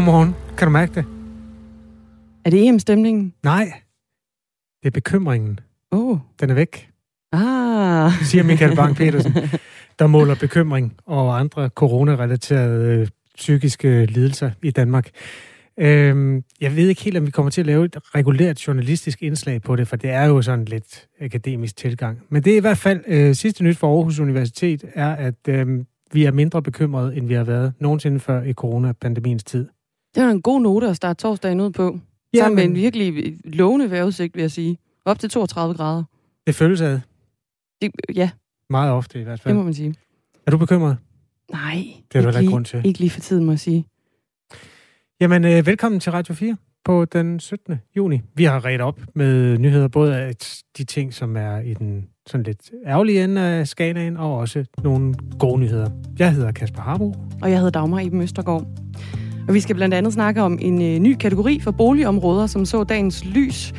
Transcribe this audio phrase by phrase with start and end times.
[0.00, 0.34] Godmorgen.
[0.58, 1.04] Kan du mærke det?
[2.44, 3.34] Er det EM-stemningen?
[3.42, 3.72] Nej.
[4.82, 5.60] Det er bekymringen.
[5.90, 6.18] Oh.
[6.40, 6.88] Den er væk,
[7.32, 8.12] Ah.
[8.22, 9.32] siger Michael Bang Petersen,
[9.98, 15.10] der måler bekymring og andre coronarelaterede øh, psykiske lidelser i Danmark.
[15.78, 19.62] Øhm, jeg ved ikke helt, om vi kommer til at lave et regulært journalistisk indslag
[19.62, 22.18] på det, for det er jo sådan lidt akademisk tilgang.
[22.28, 25.84] Men det er i hvert fald øh, sidste nyt for Aarhus Universitet, er, at øh,
[26.12, 29.68] vi er mindre bekymrede, end vi har været nogensinde før i coronapandemiens tid.
[30.14, 31.98] Det var en god note at starte torsdagen ud på.
[32.34, 34.78] Ja, Sammen med men- en virkelig lovende vejrudsigt, vil jeg sige.
[35.04, 36.04] Op til 32 grader.
[36.46, 37.00] Det føles af
[37.82, 38.30] Det, ja,
[38.70, 39.54] meget ofte i hvert det fald.
[39.54, 39.94] må man sige.
[40.46, 40.96] Er du bekymret?
[41.52, 42.80] Nej, Det er der heller ikke grund til.
[42.84, 43.84] ikke lige for tiden, må jeg sige.
[45.20, 47.80] Jamen, øh, velkommen til Radio 4 på den 17.
[47.96, 48.20] juni.
[48.34, 50.36] Vi har ret op med nyheder, både af
[50.78, 55.14] de ting, som er i den sådan lidt ærgerlige ende af skalaen, og også nogle
[55.38, 55.90] gode nyheder.
[56.18, 57.14] Jeg hedder Kasper Harbo.
[57.42, 58.66] Og jeg hedder Dagmar Iben Østergaard.
[59.50, 62.84] Og vi skal blandt andet snakke om en øh, ny kategori for boligområder, som så
[62.84, 63.72] dagens lys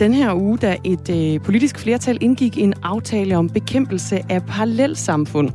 [0.00, 5.50] den her uge, da et øh, politisk flertal indgik en aftale om bekæmpelse af parallelsamfund.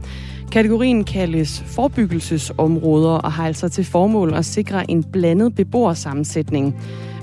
[0.51, 6.75] Kategorien kaldes forebyggelsesområder og har altså til formål at sikre en blandet beboersammensætning.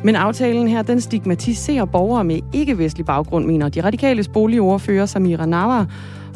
[0.06, 5.86] Men aftalen her, den stigmatiserer borgere med ikke-vestlig baggrund, mener de radikale boligordfører Samira Nawar,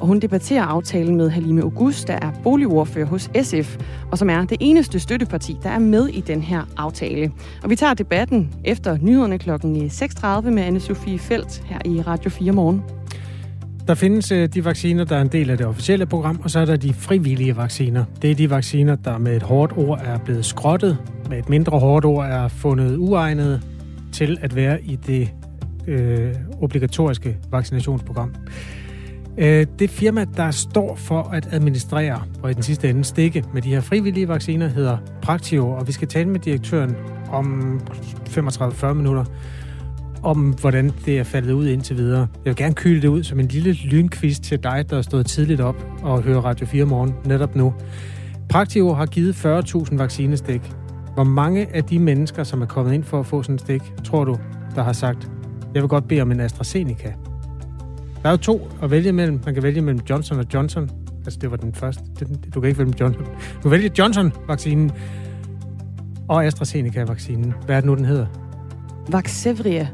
[0.00, 3.76] og hun debatterer aftalen med Halime August, der er boligordfører hos SF,
[4.10, 7.32] og som er det eneste støtteparti, der er med i den her aftale.
[7.62, 9.50] Og vi tager debatten efter nyhederne kl.
[9.50, 12.99] 6.30 med Anne-Sophie Felt her i Radio 4 morgen.
[13.88, 16.58] Der findes øh, de vacciner, der er en del af det officielle program, og så
[16.60, 18.04] er der de frivillige vacciner.
[18.22, 21.78] Det er de vacciner, der med et hårdt ord er blevet skrottet, med et mindre
[21.78, 23.62] hårdt ord er fundet uegnet
[24.12, 25.30] til at være i det
[25.86, 28.34] øh, obligatoriske vaccinationsprogram.
[29.38, 33.62] Øh, det firma, der står for at administrere og i den sidste ende stikke med
[33.62, 36.96] de her frivillige vacciner, hedder Praktio, og vi skal tale med direktøren
[37.32, 37.80] om
[38.28, 39.24] 35-40 minutter
[40.22, 42.20] om, hvordan det er faldet ud indtil videre.
[42.20, 45.26] Jeg vil gerne kyle det ud som en lille lynquiz til dig, der er stået
[45.26, 47.74] tidligt op og hører Radio 4 morgen netop nu.
[48.48, 50.72] Praktivo har givet 40.000 vaccinestik.
[51.14, 53.82] Hvor mange af de mennesker, som er kommet ind for at få sådan et stik,
[54.04, 54.38] tror du,
[54.74, 55.30] der har sagt,
[55.74, 57.12] jeg vil godt bede om en AstraZeneca?
[58.22, 59.40] Der er jo to at vælge mellem.
[59.44, 60.90] Man kan vælge mellem Johnson og Johnson.
[61.24, 62.02] Altså, det var den første.
[62.54, 63.24] Du kan ikke vælge Johnson.
[63.56, 64.90] Du kan vælge Johnson-vaccinen
[66.28, 67.54] og AstraZeneca-vaccinen.
[67.66, 68.26] Hvad er det nu, den hedder?
[69.08, 69.88] Vaxevria.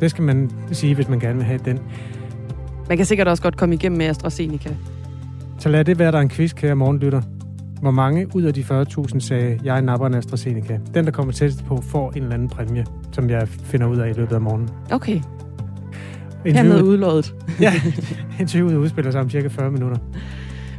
[0.00, 1.78] Det skal man sige, hvis man gerne vil have den.
[2.88, 4.70] Man kan sikkert også godt komme igennem med AstraZeneca.
[5.58, 7.22] Så lad det være, der er en quiz, kære morgenlytter.
[7.80, 10.78] Hvor mange ud af de 40.000 sagde, jeg napper en AstraZeneca?
[10.94, 14.10] Den, der kommer tættest på, får en eller anden præmie, som jeg finder ud af
[14.10, 14.68] i løbet af morgenen.
[14.90, 15.20] Okay,
[16.44, 17.34] hermed udlået.
[17.60, 17.72] ja,
[18.40, 19.96] interviewet udspiller sig om cirka 40 minutter.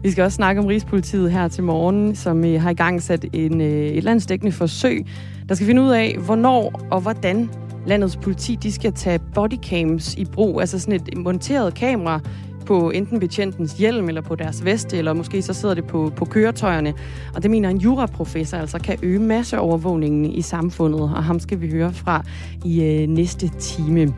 [0.04, 3.26] Vi skal også snakke om Rigspolitiet her til morgen, som øh, har i gang sat
[3.34, 5.06] en, øh, et landsdækkende forsøg,
[5.50, 7.50] der skal finde ud af, hvornår og hvordan
[7.86, 10.60] landets politi de skal tage bodycams i brug.
[10.60, 12.20] Altså sådan et monteret kamera
[12.66, 16.26] på enten betjentens hjelm eller på deres veste, eller måske så sidder det på, på
[16.26, 16.94] køretøjerne.
[17.36, 21.72] Og det mener en juraprofessor altså kan øge masseovervågningen i samfundet, og ham skal vi
[21.72, 22.24] høre fra
[22.66, 24.14] i øh, næste time.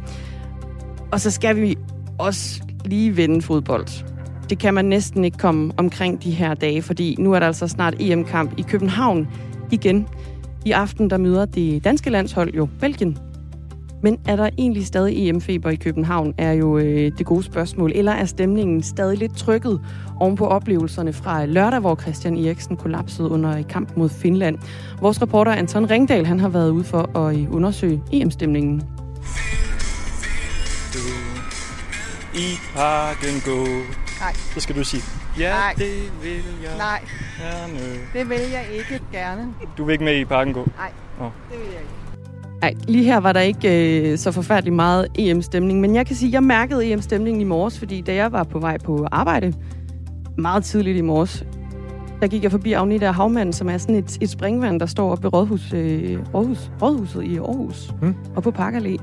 [1.11, 1.77] Og så skal vi
[2.17, 3.87] også lige vende fodbold
[4.51, 7.67] det kan man næsten ikke komme omkring de her dage, fordi nu er der altså
[7.67, 9.27] snart EM-kamp i København
[9.71, 10.07] igen.
[10.65, 13.17] I aften der møder det danske landshold jo Belgien.
[14.03, 17.91] Men er der egentlig stadig EM-feber i København, er jo øh, det gode spørgsmål.
[17.95, 19.81] Eller er stemningen stadig lidt trykket
[20.19, 24.57] oven på oplevelserne fra lørdag, hvor Christian Eriksen kollapsede under kamp mod Finland?
[25.01, 28.83] Vores reporter Anton Ringdal han har været ude for at øh, undersøge EM-stemningen.
[30.93, 30.99] du
[32.39, 33.65] i parken gå?
[34.19, 34.33] Nej.
[34.53, 35.03] Så skal du sige,
[35.39, 35.73] ja, Nej.
[35.77, 36.99] det vil jeg Nej,
[37.39, 37.79] gerne.
[38.13, 39.47] det vil jeg ikke gerne.
[39.77, 40.67] Du vil ikke med i parken gå?
[40.77, 41.25] Nej, Nå.
[41.25, 42.00] det vil jeg ikke.
[42.61, 46.29] Ej, lige her var der ikke øh, så forfærdelig meget EM-stemning, men jeg kan sige,
[46.29, 49.53] at jeg mærkede EM-stemningen i morges, fordi da jeg var på vej på arbejde,
[50.37, 51.45] meget tidligt i morges,
[52.21, 55.23] der gik jeg forbi Agnita Havmand, som er sådan et, et springvand, der står oppe
[55.23, 58.15] ved Rådhus, øh, Rådhus, Rådhuset i Aarhus, Mm.
[58.35, 58.97] og på Park Allé.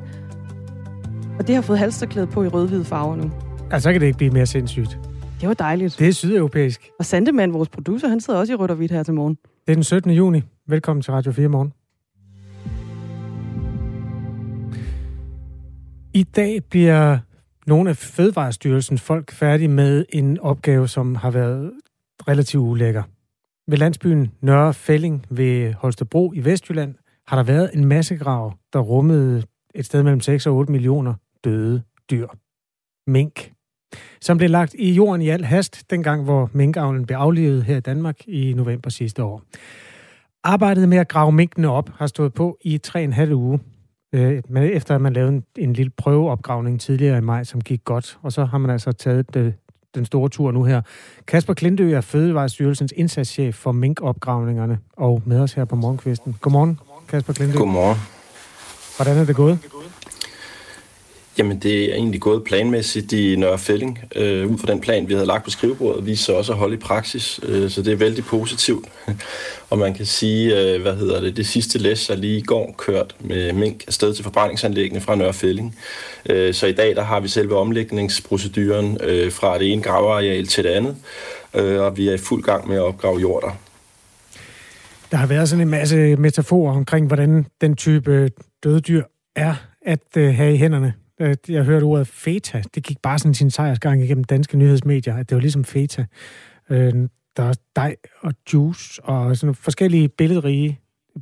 [1.39, 3.31] Og det har fået halsterklæde på i rød-hvide farver nu.
[3.71, 4.99] Altså, så kan det ikke blive mere sindssygt.
[5.41, 5.97] Det var dejligt.
[5.99, 6.89] Det er sydeuropæisk.
[6.99, 9.35] Og Sandemand, vores producer, han sidder også i rødt og hvidt her til morgen.
[9.67, 10.11] Det er den 17.
[10.11, 10.43] juni.
[10.69, 11.73] Velkommen til Radio 4 morgen.
[16.19, 17.19] I dag bliver
[17.67, 21.73] nogle af Fødevarestyrelsens folk færdige med en opgave, som har været
[22.29, 23.03] relativt ulækker.
[23.71, 26.95] Ved landsbyen Nørre Fælling ved Holstebro i Vestjylland
[27.27, 29.43] har der været en massegrav, der rummede
[29.75, 32.29] et sted mellem 6 og 8 millioner døde dyr.
[33.07, 33.53] Mink.
[34.21, 37.81] Som blev lagt i jorden i al hast, dengang hvor minkavlen blev aflevet her i
[37.81, 39.43] Danmark i november sidste år.
[40.45, 43.61] Arbejdet med at grave minkene op har stået på i tre en halv uge.
[44.13, 47.85] Øh, med, efter at man lavede en, en lille prøveopgravning tidligere i maj, som gik
[47.85, 48.19] godt.
[48.23, 49.55] Og så har man altså taget det,
[49.95, 50.83] den store tur nu her.
[51.27, 56.37] Kasper Klintø er Fødevarestyrelsens indsatschef for minkopgravningerne, og med os her på morgenkvisten.
[56.41, 56.79] Godmorgen,
[57.09, 57.59] Kasper Klintø.
[57.59, 57.99] Godmorgen.
[58.97, 59.59] Hvordan er det gået?
[61.39, 63.99] Jamen, det er egentlig gået planmæssigt i Nørre Fælling.
[64.17, 66.75] Øh, ud fra den plan, vi havde lagt på skrivebordet, viste sig også at holde
[66.75, 68.89] i praksis, øh, så det er vældig positivt.
[69.71, 72.75] og man kan sige, øh, hvad hedder det, det sidste læs er lige i går
[72.79, 75.77] kørt med mink afsted til forbrændingsanlæggene fra Nørre Fælling.
[76.29, 80.65] Øh, så i dag, der har vi selve omlægningsproceduren øh, fra det ene graveareal til
[80.65, 80.97] det andet,
[81.55, 83.59] øh, og vi er i fuld gang med at opgrave jorder.
[85.11, 88.31] Der har været sådan en masse metaforer omkring, hvordan den type øh,
[88.65, 89.03] døde dyr
[89.37, 89.55] er
[89.87, 90.95] at øh, have i hænderne.
[91.21, 92.63] Øh, jeg hørte ordet feta.
[92.75, 96.05] Det gik bare sådan sin sejrsgang igennem danske nyhedsmedier, at det var ligesom feta.
[96.71, 100.81] Øh, der er dej og juice og sådan forskellige billedrige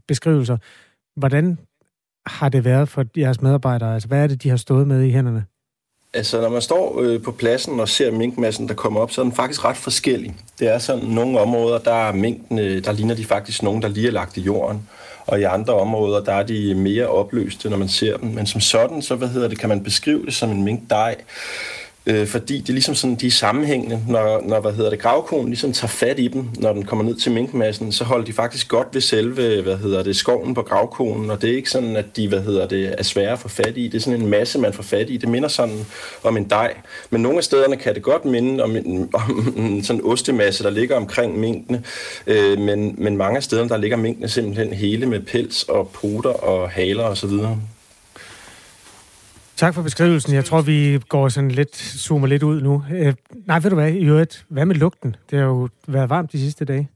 [0.08, 0.56] beskrivelser.
[1.16, 1.58] Hvordan
[2.26, 3.94] har det været for jeres medarbejdere?
[3.94, 5.44] Altså, hvad er det, de har stået med i hænderne?
[6.14, 9.24] Altså, når man står øh, på pladsen og ser minkmassen, der kommer op, så er
[9.24, 10.36] den faktisk ret forskellig.
[10.58, 14.06] Det er sådan, nogle områder, der er minkene, der ligner de faktisk nogen, der lige
[14.06, 14.88] er lagt i jorden.
[15.26, 18.28] Og i andre områder, der er de mere opløste, når man ser dem.
[18.28, 21.16] Men som sådan, så hvad hedder det, kan man beskrive det som en minkdej,
[22.06, 24.00] øh, fordi det er ligesom sådan, de er sammenhængende.
[24.08, 27.14] Når, når hvad hedder det, gravkonen ligesom tager fat i dem, når den kommer ned
[27.14, 31.30] til minkmassen, så holder de faktisk godt ved selve, hvad hedder det, skoven på gravkonen,
[31.30, 33.72] og det er ikke sådan, at de, hvad hedder det, er svære at få fat
[33.76, 33.88] i.
[33.88, 35.16] Det er sådan en masse, man får fat i.
[35.16, 35.86] Det minder sådan
[36.24, 36.74] om en dej.
[37.10, 40.70] Men nogle af stederne kan det godt minde om en, om en sådan ostemasse, der
[40.70, 41.82] ligger omkring minkene.
[42.26, 46.30] Øh, men, men mange af stederne, der ligger minkene simpelthen hele med pels og poter
[46.30, 47.30] og haler osv.
[49.56, 50.34] Tak for beskrivelsen.
[50.34, 52.84] Jeg tror, vi går sådan lidt, zoomer lidt ud nu.
[52.92, 53.14] Øh,
[53.46, 55.16] nej, ved du hvad, i øvrigt, hvad med lugten?
[55.30, 56.88] Det har jo været varmt de sidste dage.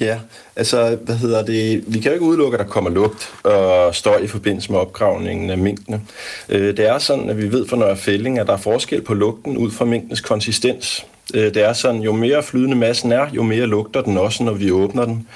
[0.00, 0.20] Ja,
[0.56, 1.84] altså, hvad hedder det?
[1.86, 5.50] Vi kan jo ikke udelukke, at der kommer lugt og støj i forbindelse med opgravningen
[5.50, 6.00] af minkene.
[6.48, 9.14] Øh, det er sådan, at vi ved fra Nørre Fælling, at der er forskel på
[9.14, 11.06] lugten ud fra minkenes konsistens.
[11.34, 14.52] Øh, det er sådan, jo mere flydende massen er, jo mere lugter den også, når
[14.52, 15.28] vi åbner den.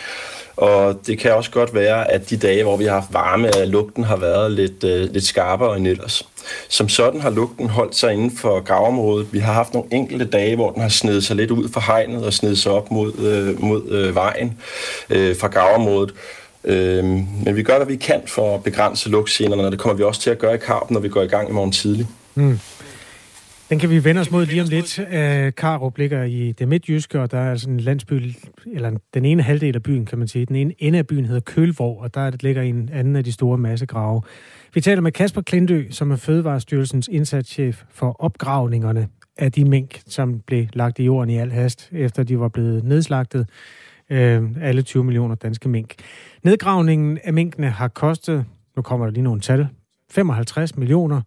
[0.59, 3.69] Og det kan også godt være, at de dage, hvor vi har haft varme, at
[3.69, 6.29] lugten har været lidt, øh, lidt skarpere end ellers.
[6.69, 9.27] Som sådan har lugten holdt sig inden for gravområdet.
[9.33, 12.25] Vi har haft nogle enkelte dage, hvor den har snedet sig lidt ud fra hegnet
[12.25, 14.59] og snedet sig op mod, øh, mod øh, vejen
[15.11, 16.15] øh, fra gravområdet.
[16.65, 20.03] Øh, men vi gør, hvad vi kan for at begrænse lugtgenerne, og det kommer vi
[20.03, 22.07] også til at gøre i karpen, når vi går i gang i morgen tidlig.
[22.35, 22.59] Mm.
[23.71, 24.99] Den kan vi vende os mod lige om lidt.
[24.99, 28.33] Øh, Karup ligger i det midtjyske, og der er altså en landsby,
[28.73, 30.47] eller den ene halvdel af byen, kan man sige.
[30.47, 33.59] Den ene ende af byen hedder Kølvor, og der ligger en anden af de store
[33.59, 34.23] massegrave.
[34.75, 40.41] Vi taler med Kasper Klintø, som er Fødevarestyrelsens indsatschef for opgravningerne af de mink, som
[40.41, 43.49] blev lagt i jorden i al hast, efter de var blevet nedslagtet.
[44.11, 45.95] Øh, alle 20 millioner danske mink.
[46.43, 48.45] Nedgravningen af minkene har kostet,
[48.77, 49.69] nu kommer der lige nogle tal,
[50.11, 51.23] 55 millioner.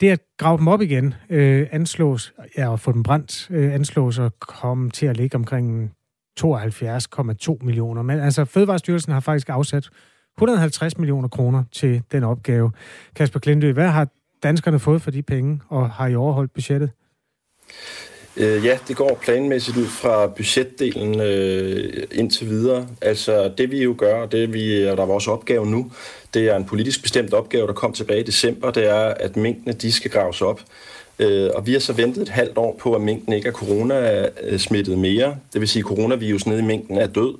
[0.00, 4.18] Det at grave dem op igen øh, anslås, ja, at få dem brændt, øh, anslås
[4.18, 5.92] at komme til at ligge omkring
[6.40, 8.02] 72,2 millioner.
[8.02, 9.88] Men altså, Fødevarestyrelsen har faktisk afsat
[10.36, 12.72] 150 millioner kroner til den opgave.
[13.14, 14.08] Kasper Klindø, hvad har
[14.42, 16.90] danskerne fået for de penge, og har I overholdt budgettet?
[18.38, 22.86] Øh, ja, det går planmæssigt ud fra budgetdelen øh, indtil videre.
[23.02, 25.92] Altså det vi jo gør, og det vi, og der er vores opgave nu,
[26.34, 29.72] det er en politisk bestemt opgave, der kom tilbage i december, det er, at minkene
[29.72, 30.60] de skal graves op.
[31.18, 34.98] Øh, og vi har så ventet et halvt år på, at minken ikke er corona-smittet
[34.98, 35.36] mere.
[35.52, 37.34] Det vil sige, at coronavirus nede i minken er død.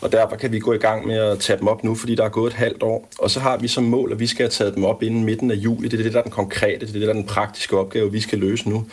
[0.00, 2.24] Og derfor kan vi gå i gang med at tage dem op nu, fordi der
[2.24, 3.08] er gået et halvt år.
[3.18, 5.50] Og så har vi som mål, at vi skal have taget dem op inden midten
[5.50, 5.88] af juli.
[5.88, 8.12] Det er det, der er den konkrete, det er det, der er den praktiske opgave,
[8.12, 8.86] vi skal løse nu.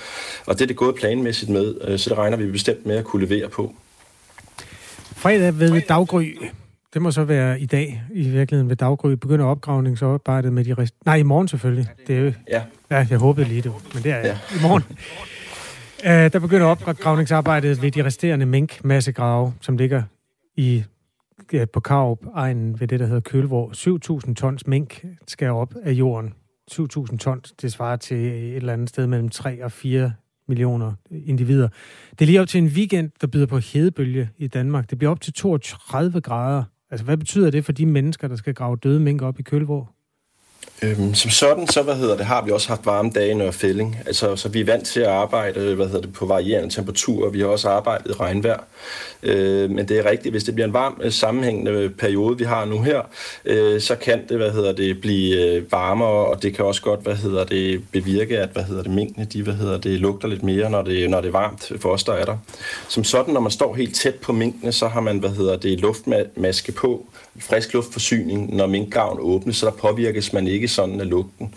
[0.46, 3.04] Og det er det gået planmæssigt med, øh, så det regner vi bestemt med at
[3.04, 3.74] kunne levere på.
[5.16, 6.38] Fredag ved daggry.
[6.94, 10.94] Det må så være i dag, i virkeligheden ved daggry, begynder opgravningsarbejdet med de rest...
[11.06, 11.88] Nej, i morgen selvfølgelig.
[12.08, 12.34] Det er jo...
[12.50, 12.62] Ja.
[12.92, 14.38] Ja, jeg håbede lige det, men det er ja.
[14.56, 14.84] i morgen.
[16.04, 20.04] Uh, der begynder opgravningsarbejdet ved de resterende mink-massegrave, som ligger
[20.56, 20.84] i
[21.54, 23.72] ja, på Karup, egen ved det, der hedder Kølvor.
[24.28, 26.34] 7.000 tons mink skal op af jorden.
[26.72, 30.14] 7.000 tons, det svarer til et eller andet sted mellem 3 og 4
[30.48, 31.68] millioner individer.
[32.12, 34.90] Det er lige op til en weekend, der byder på hedebølge i Danmark.
[34.90, 36.64] Det bliver op til 32 grader.
[36.92, 39.92] Altså, hvad betyder det for de mennesker, der skal grave døde mink op i Kølvor?
[40.84, 43.98] Øhm, som sådan, så hvad hedder det, har vi også haft varme dage når Fælling.
[44.06, 47.30] Altså, så vi er vant til at arbejde hvad hedder det, på varierende temperaturer.
[47.30, 48.64] Vi har også arbejdet i regnvejr.
[49.24, 52.66] Øh, men det er rigtigt, hvis det bliver en varm øh, sammenhængende periode, vi har
[52.66, 53.02] nu her,
[53.46, 57.04] øh, så kan det, hvad hedder det, blive øh, varmere, og det kan også godt,
[57.04, 60.44] hvad hedder det, bevirke, at hvad hedder det, minkene, de, hvad hedder det, lugter lidt
[60.44, 62.38] mere, når det, når det er varmt for os, der er der.
[62.90, 65.80] Som sådan, når man står helt tæt på minkene, så har man, hvad hedder det,
[65.80, 67.06] luftmaske på,
[67.40, 71.56] frisk luftforsyning, når minkgraven åbnes, så der påvirkes man ikke sådan af lugten.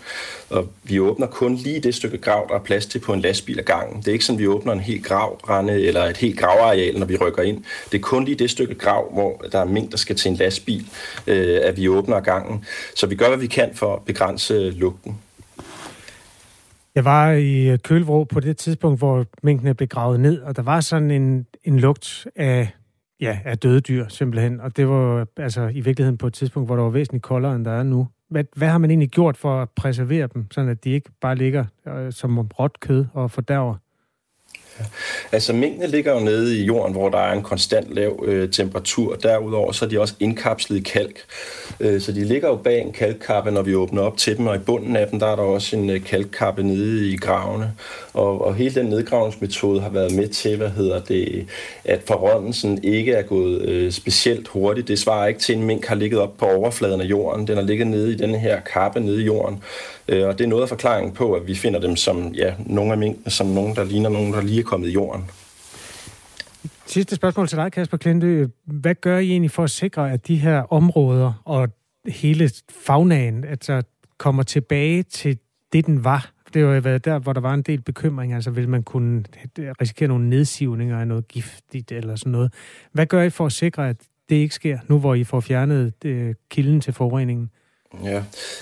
[0.49, 3.59] Og vi åbner kun lige det stykke grav, der er plads til på en lastbil
[3.59, 3.99] ad gangen.
[3.99, 7.05] Det er ikke sådan, at vi åbner en helt gravrende eller et helt gravareal, når
[7.05, 7.63] vi rykker ind.
[7.91, 10.37] Det er kun lige det stykke grav, hvor der er mængder, der skal til en
[10.37, 10.85] lastbil,
[11.27, 12.65] øh, at vi åbner ad gangen.
[12.95, 15.17] Så vi gør, hvad vi kan for at begrænse lugten.
[16.95, 20.81] Jeg var i Kølvrå på det tidspunkt, hvor minkene blev gravet ned, og der var
[20.81, 22.69] sådan en, en lugt af
[23.21, 24.59] ja, af døde dyr, simpelthen.
[24.61, 27.65] Og det var altså i virkeligheden på et tidspunkt, hvor der var væsentligt koldere, end
[27.65, 28.07] der er nu.
[28.29, 31.35] Hvad, hvad har man egentlig gjort for at preservere dem, sådan at de ikke bare
[31.35, 33.75] ligger øh, som råt kød og fordærver?
[35.31, 39.15] Altså mængden ligger jo nede i jorden, hvor der er en konstant lav øh, temperatur.
[39.15, 41.19] Derudover så er de også indkapslet i kalk.
[41.79, 44.55] Øh, så de ligger jo bag en kalkkappe, når vi åbner op til dem, og
[44.55, 47.73] i bunden af dem, der er der også en øh, kalkkappe nede i gravene.
[48.13, 51.47] Og, og hele den nedgravningsmetode har været med til, hvad hedder det,
[51.85, 54.87] at forrådelsen ikke er gået øh, specielt hurtigt.
[54.87, 57.47] Det svarer ikke til, at en mink har ligget op på overfladen af jorden.
[57.47, 59.63] Den har ligget nede i den her kappe nede i jorden.
[60.07, 62.91] Øh, og det er noget af forklaringen på, at vi finder dem som ja, nogle
[62.91, 65.29] af minkene, som nogen, der ligner nogen, der lige er kommet i jorden.
[66.85, 68.47] Sidste spørgsmål til dig, Kasper Klintø.
[68.65, 71.69] Hvad gør I egentlig for at sikre, at de her områder og
[72.07, 73.81] hele fagnagen altså,
[74.17, 75.37] kommer tilbage til
[75.73, 76.31] det, den var?
[76.53, 78.33] Det har jo været der, hvor der var en del bekymring.
[78.33, 79.23] Altså, vil man kunne
[79.57, 82.53] risikere nogle nedsivninger af noget giftigt eller sådan noget?
[82.91, 83.97] Hvad gør I for at sikre, at
[84.29, 87.49] det ikke sker, nu hvor I får fjernet øh, kilden til forureningen?
[88.03, 88.21] Ja,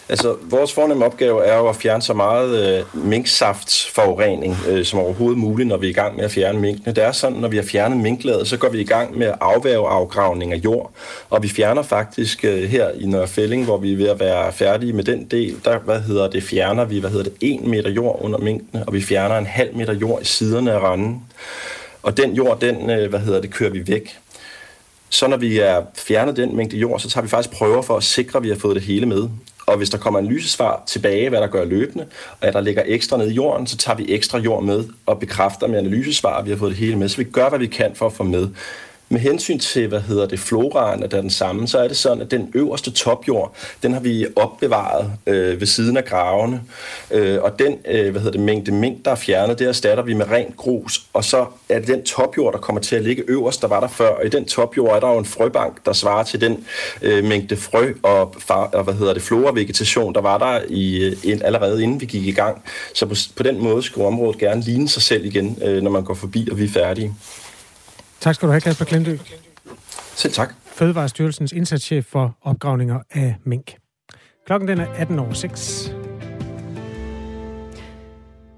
[0.10, 5.38] altså vores fornemme opgave er jo at fjerne så meget øh, minksaftsforurening øh, som overhovedet
[5.38, 6.94] muligt, når vi er i gang med at fjerne minkene.
[6.94, 9.88] Det er sådan, når vi har fjernet minkladet, så går vi i gang med afværge
[9.88, 10.92] afgravning af jord,
[11.30, 14.94] og vi fjerner faktisk øh, her i Nørrefælling, hvor vi er ved at være færdige
[14.94, 18.20] med den del, der hvad hedder det, fjerner vi hvad hedder det, en meter jord
[18.22, 21.22] under minkene, og vi fjerner en halv meter jord i siderne af randen.
[22.04, 24.18] Og den jord, den øh, hvad hedder det, kører vi væk.
[25.13, 28.03] Så når vi er fjernet den mængde jord, så tager vi faktisk prøver for at
[28.03, 29.29] sikre, at vi har fået det hele med.
[29.67, 32.05] Og hvis der kommer en lysesvar tilbage, hvad der gør løbende,
[32.41, 35.20] og at der ligger ekstra ned i jorden, så tager vi ekstra jord med og
[35.20, 37.10] bekræfter med analysesvar, at vi har fået det hele med.
[37.10, 38.48] Så vi gør, hvad vi kan for at få med.
[39.13, 42.22] Med hensyn til, hvad hedder det, floraen, der er den samme, så er det sådan,
[42.22, 46.62] at den øverste topjord, den har vi opbevaret øh, ved siden af gravene.
[47.12, 50.13] Øh, og den, øh, hvad hedder det, mængde mink, der er fjernet, det erstatter vi
[50.13, 51.05] med rent grus.
[51.13, 53.88] Og så er det den topjord, der kommer til at ligge øverst, der var der
[53.88, 54.10] før.
[54.10, 56.65] Og i den topjord er der jo en frøbank, der svarer til den
[57.01, 61.41] øh, mængde frø og, far, og hvad hedder det, flora-vegetation, der var der i, øh,
[61.43, 62.62] allerede inden vi gik i gang.
[62.93, 66.03] Så på, på den måde skulle området gerne ligne sig selv igen, øh, når man
[66.03, 67.15] går forbi, og vi er færdige.
[68.24, 69.18] Tak skal du have, Kasper Klintø.
[70.15, 70.53] Selv tak.
[70.65, 73.75] Fødevarestyrelsens indsatschef for opgravninger af mink.
[74.46, 75.92] Klokken den er 18 over 6.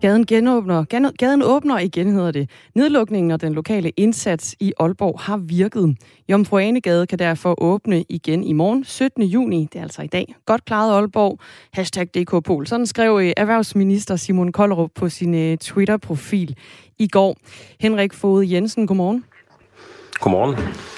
[0.01, 0.84] Gaden genåbner.
[1.17, 2.50] Gaden åbner igen, hedder det.
[2.75, 5.98] Nedlukningen og den lokale indsats i Aalborg har virket.
[6.29, 9.24] Jomfru Anegade kan derfor åbne igen i morgen, 17.
[9.24, 9.67] juni.
[9.74, 10.36] Det er altså i dag.
[10.45, 11.39] Godt klaret Aalborg.
[11.74, 12.67] Hashtag DKPol.
[12.67, 16.55] Sådan skrev øh, erhvervsminister Simon Kollerup på sin øh, Twitter-profil
[17.00, 17.38] i går.
[17.79, 19.24] Henrik Fode Jensen, godmorgen.
[20.25, 20.55] Godmorgen.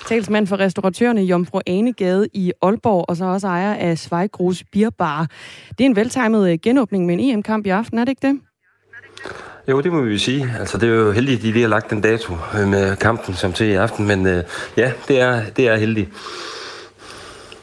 [0.07, 5.27] Talsmand for restauratørerne Jomfru Anegade i Aalborg, og så også ejer af Svejgrus Bierbar.
[5.69, 8.39] Det er en veltimet øh, genåbning med en EM-kamp i aften, er det ikke det?
[9.69, 10.55] Jo, det må vi sige.
[10.59, 13.33] Altså, det er jo heldigt, at de lige har lagt den dato øh, med kampen
[13.33, 14.43] som til i aften, men øh,
[14.77, 16.09] ja, det er, det er heldigt.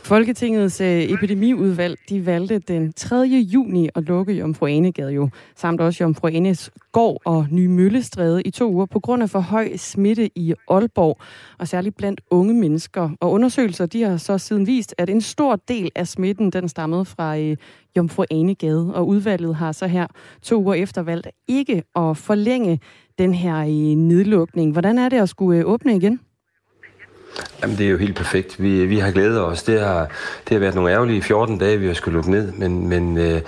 [0.05, 3.17] Folketingets øh, epidemiudvalg de valgte den 3.
[3.27, 8.51] juni at lukke Jomfru Anegade jo, samt også Jomfru Anes gård og Nye Møllestræde i
[8.51, 11.21] to uger på grund af for høj smitte i Aalborg,
[11.59, 13.11] og særligt blandt unge mennesker.
[13.21, 17.05] Og undersøgelser de har så siden vist, at en stor del af smitten den stammede
[17.05, 17.57] fra øh,
[17.97, 20.07] Jomfru Anegade, og udvalget har så her
[20.43, 22.81] to uger efter valgt ikke at forlænge
[23.19, 24.73] den her øh, nedlukning.
[24.73, 26.21] Hvordan er det at skulle øh, åbne igen?
[27.63, 28.63] Jamen, det er jo helt perfekt.
[28.63, 29.63] Vi, vi har glædet os.
[29.63, 30.09] Det har,
[30.49, 33.41] det har været nogle ærgerlige 14 dage, vi har skulle lukke ned, men, men øh,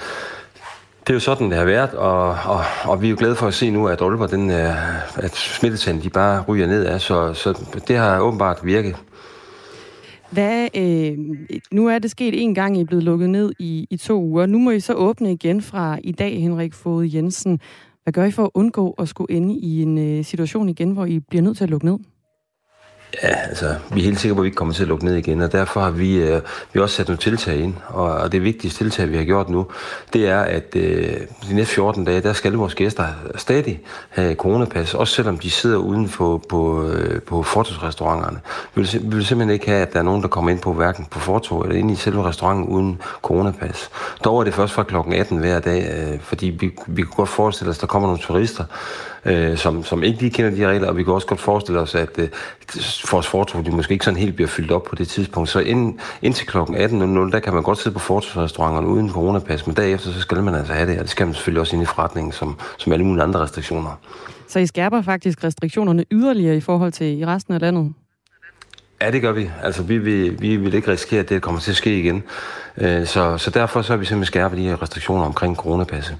[1.06, 3.46] det er jo sådan, det har været, og, og, og vi er jo glade for
[3.46, 7.34] at se nu, at Aalborg, den, øh, at smittetallene de bare ryger ned af, så,
[7.34, 8.96] så det har åbenbart virket.
[10.30, 11.18] Hvad, øh,
[11.70, 14.46] nu er det sket en gang, I er blevet lukket ned i, i to uger.
[14.46, 17.60] Nu må I så åbne igen fra i dag, Henrik Fode Jensen.
[18.02, 21.04] Hvad gør I for at undgå at skulle ende i en øh, situation igen, hvor
[21.04, 21.98] I bliver nødt til at lukke ned?
[23.22, 25.14] Ja, altså, vi er helt sikre på, at vi ikke kommer til at lukke ned
[25.14, 26.40] igen, og derfor har vi, øh,
[26.72, 27.74] vi har også sat nogle tiltag ind.
[27.88, 29.66] Og, og det vigtigste tiltag, vi har gjort nu,
[30.12, 31.16] det er, at øh,
[31.48, 33.06] de næste 14 dage, der skal vores gæster
[33.36, 38.40] stadig have coronapas, også selvom de sidder uden for, på, øh, på fortogsrestauranterne.
[38.74, 40.72] Vi vil, vi vil simpelthen ikke have, at der er nogen, der kommer ind på
[40.72, 43.90] hverken på fortog eller ind i selve restauranten uden coronapas.
[44.24, 47.28] Dog er det først fra klokken 18 hver dag, øh, fordi vi, vi kunne godt
[47.28, 48.64] forestille os, at der kommer nogle turister,
[49.26, 51.80] øh, som, som ikke lige kender de her regler, og vi kan også godt forestille
[51.80, 52.28] os, at øh,
[53.12, 55.48] vores fortog de måske ikke sådan helt bliver fyldt op på det tidspunkt.
[55.48, 56.58] Så ind, indtil kl.
[56.58, 56.64] 18.00,
[57.30, 60.72] der kan man godt sidde på fortogsrestauranterne uden coronapas, men derefter så skal man altså
[60.72, 63.22] have det, og det skal man selvfølgelig også ind i forretningen, som, som alle mulige
[63.22, 64.00] andre restriktioner.
[64.48, 67.92] Så I skærper faktisk restriktionerne yderligere i forhold til i resten af landet?
[69.02, 69.50] Ja, det gør vi.
[69.62, 72.22] Altså, vi vil, vi vil ikke risikere, at det kommer til at ske igen.
[72.78, 76.16] Øh, så, så derfor så har vi simpelthen skærpet de her restriktioner omkring coronapasse.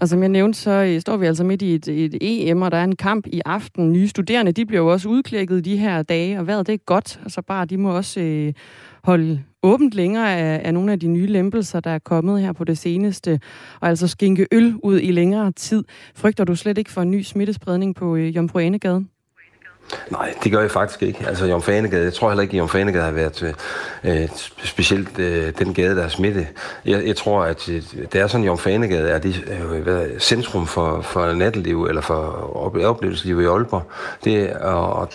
[0.00, 2.70] Og som jeg nævnte, så øh, står vi altså midt i et, et EM, og
[2.70, 3.92] der er en kamp i aften.
[3.92, 7.20] Nye studerende, de bliver jo også udklækket de her dage, og vejret det er godt.
[7.22, 8.52] Altså bare, de må også øh,
[9.04, 12.64] holde åbent længere af, af nogle af de nye lempelser, der er kommet her på
[12.64, 13.40] det seneste,
[13.80, 15.84] og altså skænke øl ud i længere tid.
[16.14, 19.04] Frygter du slet ikke for en ny smittespredning på øh, Jomfru Anegade?
[20.10, 21.24] Nej, det gør jeg faktisk ikke.
[21.28, 23.42] Altså Jomfanegade, jeg tror heller ikke, at Jomfanegade har været
[24.04, 24.28] øh, øh,
[24.64, 26.46] specielt øh, den gade, der er smitte.
[26.84, 30.66] Jeg, jeg tror, at øh, det er sådan, at Jomfanegade er det, øh, hvad, centrum
[30.66, 32.16] for, for natteliv eller for
[32.84, 33.82] oplevelsesliv i Aalborg.
[34.24, 35.08] Det, og,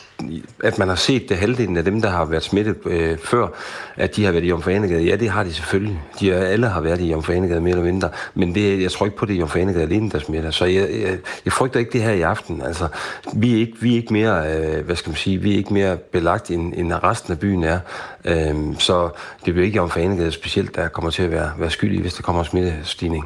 [0.64, 3.48] at man har set det halvdelen af dem, der har været smittet øh, før,
[3.96, 5.04] at de har været i Jomfanegade.
[5.04, 6.02] Ja, det har de selvfølgelig.
[6.20, 8.10] De alle har været i Jomfanegade mere eller mindre.
[8.34, 10.52] Men det, jeg tror ikke på, det er Jomfanegade alene, der smitter.
[10.52, 12.62] Så jeg, jeg, jeg frygter ikke det her i aften.
[12.62, 12.88] Altså,
[13.36, 14.58] vi er ikke, vi er ikke mere...
[14.58, 17.64] Øh, hvad skal man sige, vi er ikke mere belagt, end, end resten af byen
[17.64, 17.80] er.
[18.26, 19.10] Øh, så
[19.46, 22.24] det bliver ikke om Fanegade specielt, der kommer til at være, være skyldig, hvis der
[22.24, 23.26] kommer smittestigning.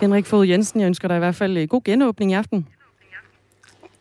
[0.00, 2.66] Henrik Fod Jensen, jeg ønsker dig i hvert fald øh, god genåbning i aften.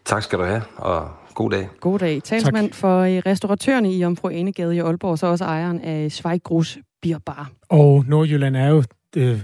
[0.06, 1.70] Tak skal du have, og god dag.
[1.79, 2.24] God dag.
[2.24, 2.75] Talsmand tak.
[2.75, 7.51] for øh, restauratørerne i Omfru Enegade i Aalborg, så også ejeren af Schweiggrus Bierbar.
[7.70, 8.84] Og Nordjylland er jo
[9.17, 9.41] øh,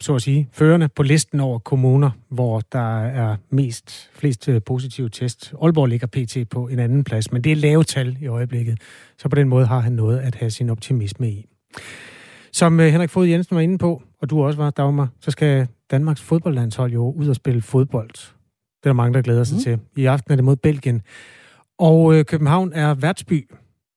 [0.00, 5.08] så at sige, førende på listen over kommuner, hvor der er mest flest øh, positive
[5.08, 5.54] test.
[5.62, 6.50] Aalborg ligger pt.
[6.50, 8.80] på en anden plads, men det er lave tal i øjeblikket.
[9.18, 11.46] Så på den måde har han noget at have sin optimisme i.
[12.52, 15.68] Som øh, Henrik Fod Jensen var inde på, og du også var, Dagmar, så skal
[15.90, 18.37] Danmarks fodboldlandshold jo ud og spille fodbold.
[18.82, 19.62] Det er der mange, der glæder sig mm.
[19.62, 19.78] til.
[19.96, 21.02] I aften er det mod Belgien.
[21.78, 23.50] Og øh, København er værtsby.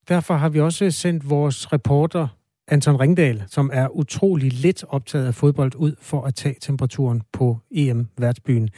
[0.10, 2.28] Derfor har vi også sendt vores reporter
[2.68, 7.58] Anton Ringdal, som er utrolig lidt optaget af fodbold, ud for at tage temperaturen på
[7.72, 8.70] EM-værtsbyen.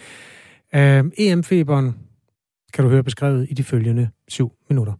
[0.74, 0.80] Uh,
[1.18, 1.96] EM-feberen
[2.74, 4.94] kan du høre beskrevet i de følgende syv minutter.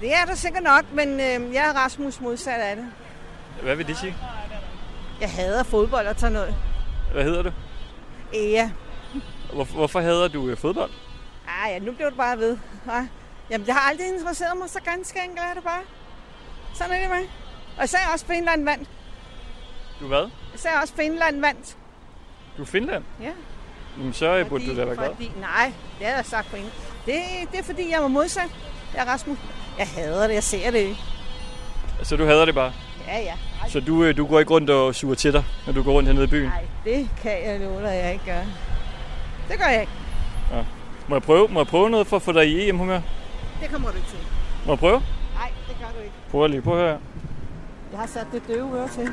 [0.00, 2.84] Det er der sikkert nok, men øh, jeg er Rasmus modsat af det.
[3.62, 4.14] Hvad vil det sige?
[5.20, 6.54] Jeg hader fodbold og sådan noget.
[7.12, 7.50] Hvad hedder du?
[8.34, 8.70] Ja.
[9.52, 10.90] Hvor, hvorfor hader du øh, fodbold?
[11.48, 12.58] Ah, ja, nu bliver du bare ved.
[12.86, 13.06] Ja.
[13.50, 15.80] Jamen, det har aldrig interesseret mig, så ganske enkelt er det bare.
[16.74, 17.28] Sådan er det med.
[17.78, 18.88] Og så er også Finland vandt.
[20.00, 20.30] Du hvad?
[20.56, 21.76] Så er også Finland vandt.
[22.56, 23.04] Du er Finland?
[23.20, 23.32] Ja.
[23.98, 25.08] Jamen, så fordi, burde du da være glad.
[25.14, 26.72] Fordi, nej, det har jeg sagt på ingen.
[27.06, 27.14] Det,
[27.52, 28.50] det er fordi, jeg var modsat.
[28.94, 29.38] Jeg er Rasmus.
[29.78, 30.96] Jeg hader det, jeg ser det ikke.
[32.02, 32.72] Så du hader det bare?
[33.06, 33.34] Ja, ja.
[33.62, 33.68] Ej.
[33.68, 36.08] Så du, øh, du går ikke rundt og suger til dig, når du går rundt
[36.08, 36.48] hernede i byen?
[36.48, 38.42] Nej, det kan jeg love dig, jeg ikke gør.
[39.50, 39.92] Det gør jeg ikke.
[40.52, 40.64] Ja.
[41.08, 43.00] Må jeg prøve, må jeg prøve noget for at få dig i EM-humør?
[43.60, 44.18] Det kommer du ikke til.
[44.66, 45.02] Må jeg prøve?
[45.34, 46.14] Nej, det gør du ikke.
[46.30, 46.98] Prøv lige, prøv at høre.
[47.92, 49.12] Jeg har sat det døve øre til.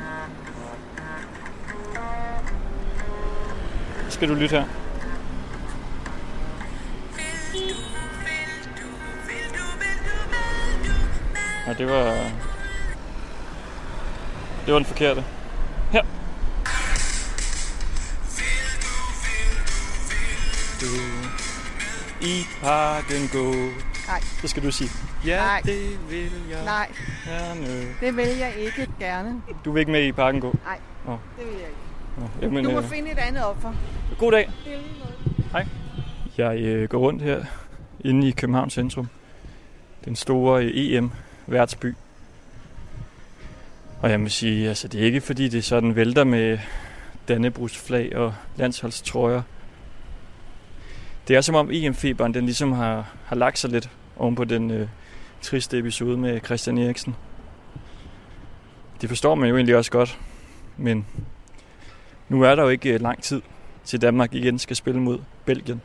[4.08, 4.64] Skal du lytte her?
[11.66, 12.04] Ja, det var...
[14.66, 15.24] Det var den forkerte.
[15.92, 16.02] Her.
[20.80, 20.86] Du
[22.26, 23.52] i parken gå.
[24.08, 24.20] Nej.
[24.40, 24.90] Så skal du sige,
[25.26, 25.60] ja, Nej.
[25.64, 26.88] det vil jeg Nej,
[27.26, 27.66] gerne.
[28.00, 29.42] det vil jeg ikke gerne.
[29.64, 30.58] Du vil ikke med i parken gå?
[30.64, 31.12] Nej, Nå.
[31.38, 31.80] det vil jeg ikke.
[32.18, 33.72] Nå, Jamen, Du må øh, finde et andet offer.
[34.18, 34.50] god dag.
[34.64, 34.78] Det er.
[35.52, 35.66] Hej.
[36.38, 37.44] Jeg øh, går rundt her
[38.00, 39.08] inde i Københavns centrum.
[40.04, 41.94] Den store øh, EM-værtsby.
[44.02, 46.58] Og jeg må sige, altså det er ikke fordi det sådan vælter med
[47.28, 49.42] Dannebrugs flag og landsholdstrøjer.
[51.28, 54.70] Det er som om EM-feberen den ligesom har, har lagt sig lidt oven på den
[54.70, 54.88] øh,
[55.42, 57.16] triste episode med Christian Eriksen.
[59.00, 60.18] Det forstår man jo egentlig også godt,
[60.76, 61.06] men
[62.28, 63.42] nu er der jo ikke øh, lang tid
[63.84, 65.82] til Danmark igen skal spille mod Belgien.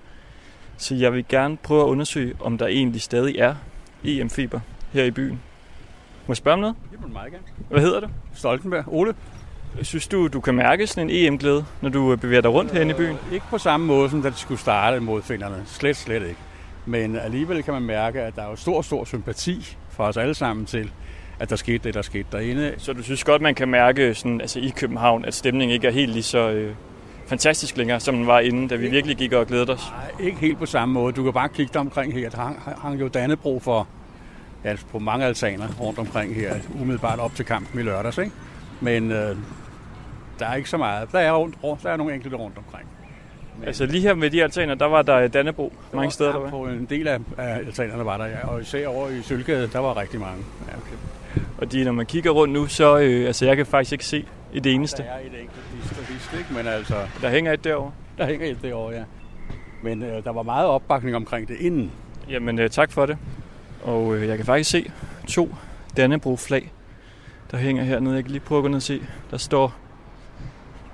[0.77, 3.55] Så jeg vil gerne prøve at undersøge, om der egentlig stadig er
[4.03, 4.59] EM-feber
[4.93, 5.41] her i byen.
[6.27, 6.75] Må jeg spørge om noget?
[6.91, 7.43] Det må du meget gerne.
[7.69, 8.07] Hvad hedder du?
[8.33, 8.83] Stoltenberg.
[8.87, 9.15] Ole?
[9.81, 12.91] Synes du, du kan mærke sådan en EM-glæde, når du øh, bevæger dig rundt herinde
[12.91, 13.17] i byen?
[13.31, 15.63] Ikke på samme måde, som da de skulle starte mod finderne.
[15.65, 16.39] Slet, slet ikke.
[16.85, 20.33] Men alligevel kan man mærke, at der er jo stor, stor sympati for os alle
[20.33, 20.91] sammen til,
[21.39, 22.73] at der skete det, der skete derinde.
[22.77, 25.91] Så du synes godt, man kan mærke sådan, altså i København, at stemningen ikke er
[25.91, 26.75] helt lige så øh,
[27.27, 29.91] fantastisk længere, som den var inden, da vi virkelig gik og glædede os?
[29.91, 31.13] Nej, ikke helt på samme måde.
[31.13, 32.29] Du kan bare kigge dig omkring her.
[32.29, 33.87] Der hang, hang jo Dannebro for
[34.63, 38.17] ja, på mange altaner rundt omkring her, umiddelbart op til kampen i lørdags.
[38.17, 38.31] Ikke?
[38.81, 39.35] Men øh,
[40.39, 41.11] der er ikke så meget.
[41.11, 42.87] Der er, rundt, der er nogle enkelte rundt omkring.
[43.57, 46.49] Men, altså lige her med de altaner, der var der Dannebro mange steder, der var?
[46.49, 48.47] På en del af, af altanerne var der, ja.
[48.47, 50.43] Og især over i Sølvgade, der var rigtig mange.
[50.67, 50.95] Ja, okay.
[51.57, 54.25] Og de, når man kigger rundt nu, så øh, altså, jeg kan faktisk ikke se
[54.53, 55.03] et eneste.
[55.03, 56.53] Der er et enkelt vist, ikke?
[56.53, 56.95] Men altså...
[57.21, 57.91] Der hænger et derovre?
[58.17, 59.03] Der hænger et derovre, ja.
[59.83, 61.91] Men øh, der var meget opbakning omkring det inden.
[62.29, 63.17] Jamen, øh, tak for det.
[63.83, 64.91] Og øh, jeg kan faktisk se
[65.27, 65.55] to
[65.97, 66.71] Dannebro-flag,
[67.51, 68.15] der hænger hernede.
[68.15, 69.01] Jeg kan lige prøve at gå ned og se.
[69.31, 69.75] Der står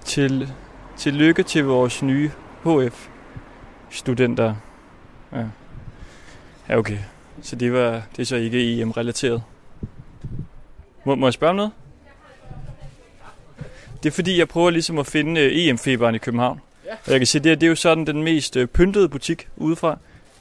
[0.09, 0.53] til,
[0.97, 2.31] til lykke til vores nye
[2.65, 4.55] HF-studenter.
[5.31, 5.43] Ja.
[6.69, 6.97] ja, okay.
[7.41, 9.43] Så det, var, det er så ikke EM-relateret.
[11.05, 11.71] Må, må jeg spørge om noget?
[14.03, 16.61] Det er fordi, jeg prøver ligesom at finde uh, EM-feberen i København.
[16.85, 16.91] Ja.
[17.05, 19.89] Og jeg kan se, det, det er jo sådan den mest uh, pyntede butik udefra.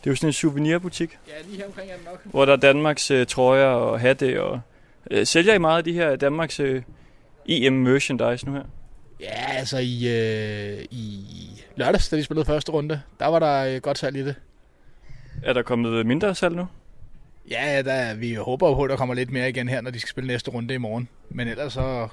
[0.01, 1.19] Det er jo sådan en souvenirbutik.
[1.29, 2.21] Ja, lige her omkring er den nok.
[2.25, 4.43] Hvor der er Danmarks uh, trøjer og hatte.
[4.43, 4.61] Og,
[5.11, 6.83] uh, sælger I meget af de her Danmarks uh,
[7.47, 8.63] EM-merchandise nu her?
[9.21, 11.25] Ja, altså i, øh, i
[11.77, 14.35] lørdags, da de spillede første runde, der var der øh, godt salg i det.
[15.43, 16.67] Er der kommet mindre salg nu?
[17.51, 20.09] Ja, der, vi håber på, at der kommer lidt mere igen her, når de skal
[20.09, 21.09] spille næste runde i morgen.
[21.29, 22.09] Men ellers så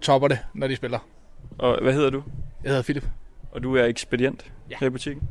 [0.00, 0.98] topper det, når de spiller.
[1.58, 2.22] Og hvad hedder du?
[2.62, 3.04] Jeg hedder Philip.
[3.52, 4.76] Og du er ekspedient ja.
[4.80, 5.28] her i butikken?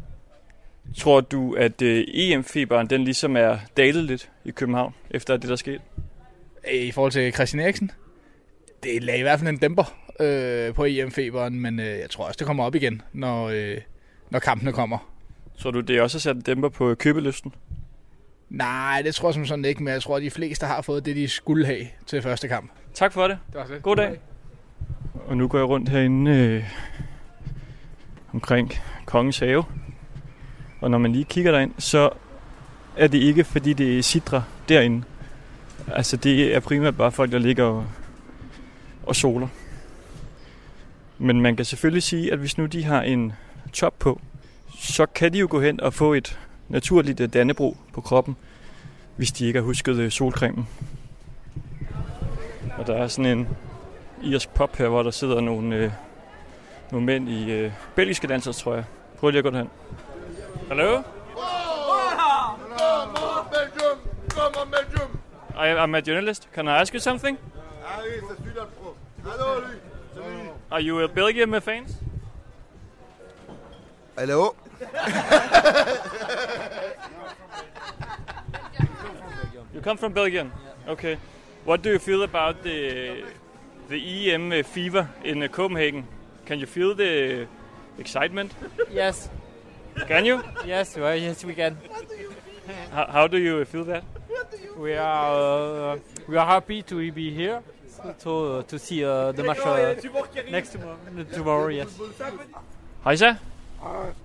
[0.98, 5.56] Tror du, at øh, EM-feberen den ligesom er dalet lidt i København, efter det, der
[5.56, 5.82] skete?
[6.74, 7.92] I forhold til Christian Eriksen?
[8.84, 12.38] Det lagde i hvert fald en dæmper øh, på EM-feberen, men øh, jeg tror også,
[12.38, 13.78] det kommer op igen, når, øh,
[14.30, 14.97] når kampene kommer.
[15.58, 17.54] Tror du, det også har sat en dæmper på købelysten?
[18.49, 21.06] Nej, det tror jeg som sådan ikke, men jeg tror, at de fleste har fået
[21.06, 22.71] det, de skulle have til første kamp.
[22.93, 23.38] Tak for det.
[23.47, 23.84] det var det.
[23.84, 24.19] God dag.
[25.28, 26.63] Og nu går jeg rundt herinde øh,
[28.34, 28.71] omkring
[29.06, 29.63] Kongens Have.
[30.82, 32.10] Og når man lige kigger derind, så
[32.97, 35.04] er det ikke, fordi det er sidre derinde.
[35.88, 37.86] Altså, det er primært bare folk, der ligger og,
[39.04, 39.47] og soler.
[41.17, 43.34] Men man kan selvfølgelig sige, at hvis nu de har en
[43.73, 44.21] top på,
[44.80, 48.36] så kan de jo gå hen og få et naturligt øh, dannebro på kroppen,
[49.15, 50.67] hvis de ikke har husket øh, solcremen.
[52.78, 53.47] Og der er sådan en
[54.23, 55.91] irsk pop her, hvor der sidder nogle, øh,
[56.91, 58.84] nogle mænd i øh, belgiske dansers, tror jeg.
[59.19, 59.69] Prøv lige at gå derhen.
[60.67, 61.01] Hallo?
[65.56, 66.49] I, I'm a journalist.
[66.56, 67.39] Can I ask you something?
[70.71, 71.95] Are you a Belgian fans?
[74.17, 74.56] Hello?
[79.73, 80.51] you come from Belgium?
[80.88, 81.17] Okay.
[81.65, 83.23] What do you feel about the
[83.89, 86.08] the EM fever in Copenhagen?
[86.45, 87.47] Can you feel the
[87.99, 88.54] excitement?
[88.91, 89.30] Yes.
[90.08, 90.43] Can you?
[90.65, 91.78] Yes, well, yes, we can.
[92.91, 94.04] How, how do you feel that?
[94.75, 97.62] We are uh, we are happy to be here
[98.24, 100.98] to to see uh, the match uh, next tomorrow.
[101.36, 102.02] Tomorrow, yes.
[103.04, 103.36] Hej så.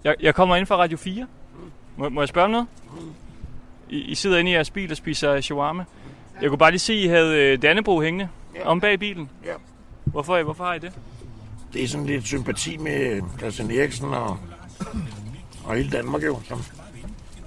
[0.05, 1.27] Jeg, jeg kommer ind fra Radio 4.
[1.97, 2.67] Må, må jeg spørge om noget?
[3.89, 5.85] I, I sidder inde i jeres bil og spiser shawarma.
[6.43, 8.29] Jeg kunne bare lige se, at I havde Dannebro hængende
[8.65, 9.31] om bag bilen.
[9.45, 9.53] Ja.
[10.05, 10.93] Hvorfor, hvorfor har I det?
[11.73, 14.39] Det er sådan lidt sympati med Christian Eriksen og,
[15.65, 16.41] og hele Danmark jo.
[16.49, 16.57] Så.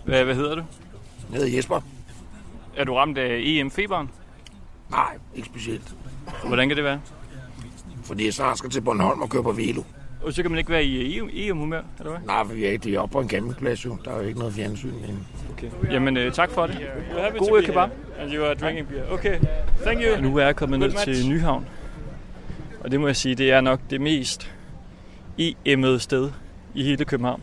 [0.06, 0.64] Hvad, hvad hedder du?
[1.32, 1.82] Jeg hedder Jesper.
[2.76, 4.10] Er du ramt af EM-feberen?
[4.90, 5.96] Nej, ikke specielt.
[6.48, 7.00] Hvordan kan det være?
[8.04, 9.82] Fordi jeg snart skal til Bornholm og køre på Velo.
[10.24, 12.22] Og så kan man ikke være i EM-humør, eller hvad?
[12.26, 13.98] Nej, for vi er ikke oppe på en campingplads jo.
[14.06, 15.20] Der er jo ikke noget fjernsyn inde.
[15.52, 15.70] Okay.
[15.92, 16.78] Jamen, øh, tak for det.
[17.38, 17.90] God kebab.
[18.20, 19.04] And you are drinking beer.
[19.12, 19.40] Okay,
[19.82, 20.22] thank you.
[20.22, 21.68] Nu er jeg kommet ned til Nyhavn.
[22.80, 24.52] Og det må jeg sige, det er nok det mest
[25.40, 26.32] EM'ede sted
[26.74, 27.42] i hele København.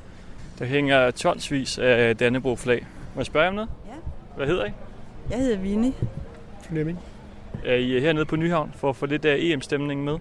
[0.59, 2.87] Der hænger tonsvis af Dannebro-flag.
[3.15, 3.71] Må jeg spørge om noget?
[3.87, 3.93] Ja.
[4.37, 4.71] Hvad hedder I?
[5.31, 5.93] Jeg hedder Vinnie.
[6.69, 6.99] Flemming.
[7.67, 10.19] Er I hernede på Nyhavn for at få lidt af EM-stemningen med?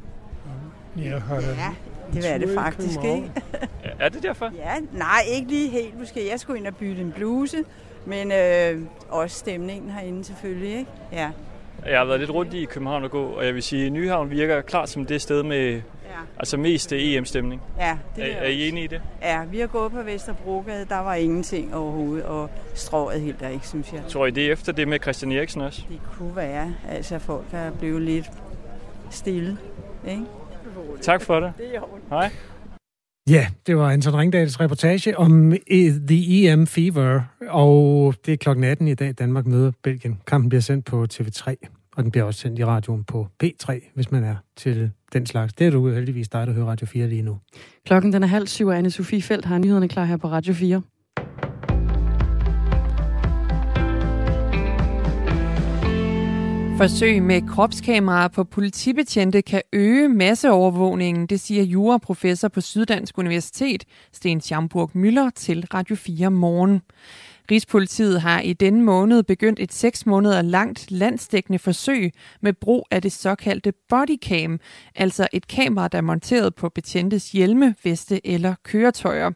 [0.97, 1.73] Jeg har Ja,
[2.13, 3.31] det var det faktisk, ikke?
[3.99, 4.51] Er det derfor?
[4.57, 6.29] Ja, nej, ikke lige helt måske.
[6.31, 7.57] Jeg skulle ind og bytte en bluse,
[8.05, 10.91] men øh, også stemningen herinde selvfølgelig, ikke?
[11.11, 11.29] Ja.
[11.85, 14.29] Jeg har været lidt rundt i København og gå, og jeg vil sige, at Nyhavn
[14.29, 15.81] virker klart som det sted med.
[16.37, 17.61] Altså mest EM-stemning.
[17.79, 19.01] Ja, det er, er I enige i det?
[19.21, 23.67] Ja, vi har gået på Vesterbrogade, der var ingenting overhovedet, og strået helt der ikke,
[23.67, 24.01] synes jeg.
[24.07, 25.81] Tror I det er efter det med Christian Eriksen også?
[25.89, 28.31] Det kunne være, altså folk er blevet lidt
[29.09, 29.57] stille,
[30.07, 30.23] ikke?
[31.01, 31.53] Tak for det.
[31.57, 32.31] Det er Hej.
[33.29, 38.63] Ja, det var Anton Ringdals reportage om eh, The EM Fever, og det er klokken
[38.63, 40.21] 18 i dag, Danmark møder Belgien.
[40.27, 41.55] Kampen bliver sendt på TV3,
[41.99, 45.53] og den bliver også sendt i radioen på P3, hvis man er til den slags.
[45.53, 47.37] Det er du heldigvis dig, der hører Radio 4 lige nu.
[47.85, 50.81] Klokken den er halv syv, og Anne-Sophie Felt har nyhederne klar her på Radio 4.
[56.77, 63.83] Forsøg med kropskameraer på politibetjente kan øge masseovervågningen, det siger juraprofessor på Syddansk Universitet,
[64.13, 66.81] Sten Schamburg Møller, til Radio 4 morgen.
[67.51, 73.01] Rigspolitiet har i denne måned begyndt et seks måneder langt landsdækkende forsøg med brug af
[73.01, 74.59] det såkaldte bodycam,
[74.95, 79.31] altså et kamera, der er monteret på betjentes hjelme, veste eller køretøjer.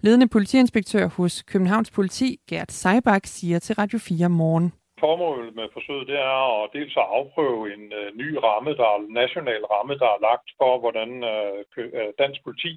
[0.00, 4.72] Ledende politiinspektør hos Københavns Politi, Gert Seibach, siger til Radio 4 morgen.
[5.00, 9.12] Formålet med forsøget det er at dels at afprøve en øh, ny ramme, der er
[9.22, 12.72] national ramme, der er lagt for, hvordan øh, øh, dansk politi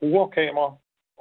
[0.00, 0.68] bruger kamera,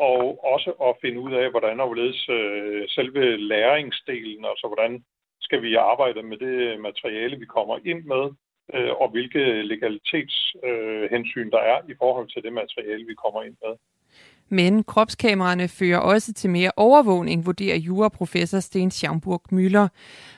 [0.09, 5.03] og også at finde ud af, hvordan og hvorledes øh, selve læringsdelen, altså hvordan
[5.41, 8.23] skal vi arbejde med det materiale, vi kommer ind med,
[8.73, 13.57] øh, og hvilke legalitetshensyn øh, der er i forhold til det materiale, vi kommer ind
[13.63, 13.73] med.
[14.51, 19.87] Men kropskameraerne fører også til mere overvågning, vurderer juraprofessor Sten Schaumburg Møller.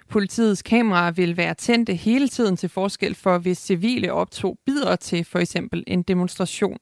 [0.09, 5.23] Politiets kameraer vil være tændte hele tiden til forskel for, hvis civile optog bider til
[5.25, 6.77] for eksempel en demonstration.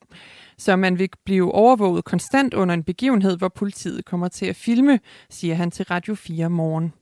[0.57, 4.99] Så man vil blive overvåget konstant under en begivenhed, hvor politiet kommer til at filme,
[5.29, 6.93] siger han til Radio 4 morgen.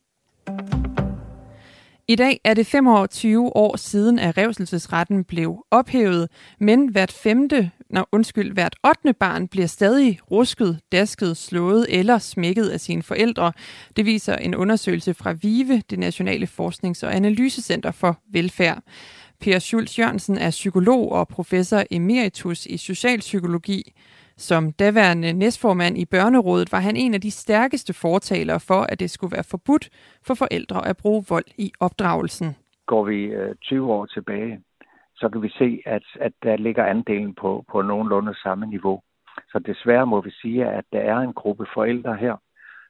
[2.08, 8.10] I dag er det 25 år siden, at revselsesretten blev ophævet, men hvert femte, når
[8.12, 9.14] undskyld, hvert 8.
[9.14, 13.52] barn bliver stadig rusket, dasket, slået eller smækket af sine forældre.
[13.96, 18.84] Det viser en undersøgelse fra VIVE, det Nationale Forsknings- og Analysecenter for Velfærd.
[19.42, 23.94] Per Schultz Jørgensen er psykolog og professor emeritus i socialpsykologi.
[24.38, 29.10] Som daværende næstformand i Børnerådet var han en af de stærkeste fortalere for, at det
[29.10, 29.90] skulle være forbudt
[30.24, 32.56] for forældre at bruge vold i opdragelsen.
[32.86, 34.60] Går vi øh, 20 år tilbage,
[35.20, 39.02] så kan vi se, at, at der ligger andelen på, på nogenlunde samme niveau.
[39.52, 42.36] Så desværre må vi sige, at der er en gruppe forældre her,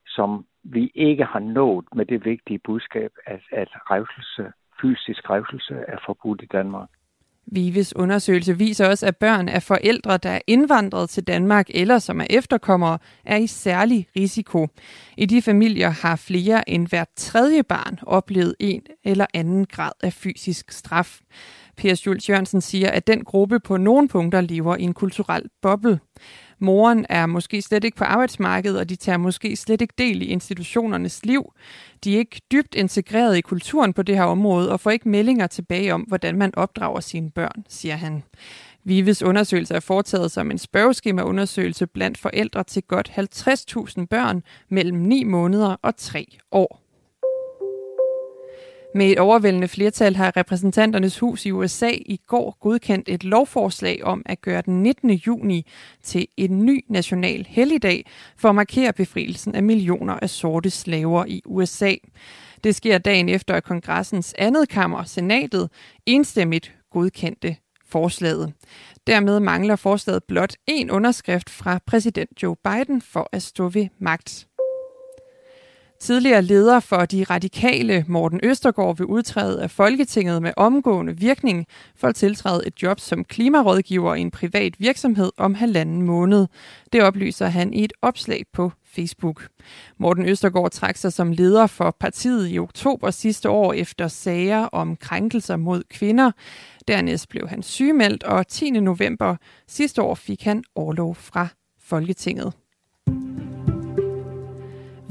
[0.08, 5.98] som vi ikke har nået med det vigtige budskab, at, at revselse, fysisk revselse er
[6.06, 6.90] forbudt i Danmark.
[7.52, 12.22] Vives undersøgelse viser også, at børn af forældre, der er indvandret til Danmark eller som
[12.22, 14.68] er efterkommere, er i særlig risiko.
[15.18, 20.14] I de familier har flere end hvert tredje barn oplevet en eller anden grad af
[20.14, 21.20] fysisk straf.
[21.80, 26.00] Per Schultz Jørgensen siger, at den gruppe på nogle punkter lever i en kulturel boble.
[26.60, 30.26] Moren er måske slet ikke på arbejdsmarkedet, og de tager måske slet ikke del i
[30.26, 31.54] institutionernes liv.
[32.04, 35.48] De er ikke dybt integreret i kulturen på det her område, og får ikke meldinger
[35.48, 38.24] tilbage om, hvordan man opdrager sine børn, siger han.
[38.84, 43.12] Vives undersøgelse er foretaget som en spørgeskemaundersøgelse blandt forældre til godt
[43.98, 46.89] 50.000 børn mellem 9 måneder og 3 år.
[49.00, 54.24] Med et overvældende flertal har repræsentanternes hus i USA i går godkendt et lovforslag om
[54.26, 55.12] at gøre den 19.
[55.12, 55.66] juni
[56.04, 58.06] til en ny national helligdag
[58.38, 61.94] for at markere befrielsen af millioner af sorte slaver i USA.
[62.64, 65.70] Det sker dagen efter, at kongressens andet kammer, senatet,
[66.06, 67.56] enstemmigt godkendte
[67.88, 68.54] forslaget.
[69.08, 74.49] Dermed mangler forslaget blot en underskrift fra præsident Joe Biden for at stå ved magt.
[76.02, 82.08] Tidligere leder for de radikale, Morten Østergaard, vil udtræde af Folketinget med omgående virkning for
[82.08, 86.48] at tiltræde et job som klimarådgiver i en privat virksomhed om halvanden måned.
[86.94, 89.48] Det oplyser han i et opslag på Facebook.
[89.98, 94.96] Morten Østergaard trak sig som leder for partiet i oktober sidste år efter sager om
[94.96, 96.32] krænkelser mod kvinder.
[96.88, 98.70] Dernæst blev han sygemeldt, og 10.
[98.70, 99.36] november
[99.68, 101.48] sidste år fik han overlov fra
[101.82, 102.54] Folketinget.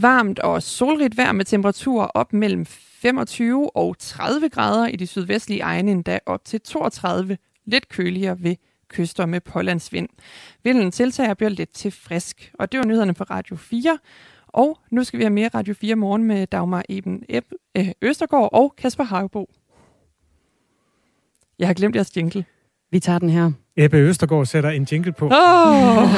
[0.01, 5.61] Varmt og solrigt vejr med temperaturer op mellem 25 og 30 grader i de sydvestlige
[5.61, 8.57] egne, endda op til 32, lidt køligere ved
[8.89, 10.09] kyster med pålandsvind.
[10.65, 13.99] Vinden tiltager bliver lidt til frisk, og det var nyhederne på Radio 4.
[14.49, 17.23] Og nu skal vi have mere Radio 4 morgen med Dagmar Eben
[17.77, 19.51] øh, Østergaard og Kasper Havbo.
[21.59, 22.45] Jeg har glemt jeres jingle.
[22.91, 23.53] Vi tager den her.
[23.77, 25.31] Ebbe Østergaard sætter en jingle på.
[25.33, 26.09] Oh!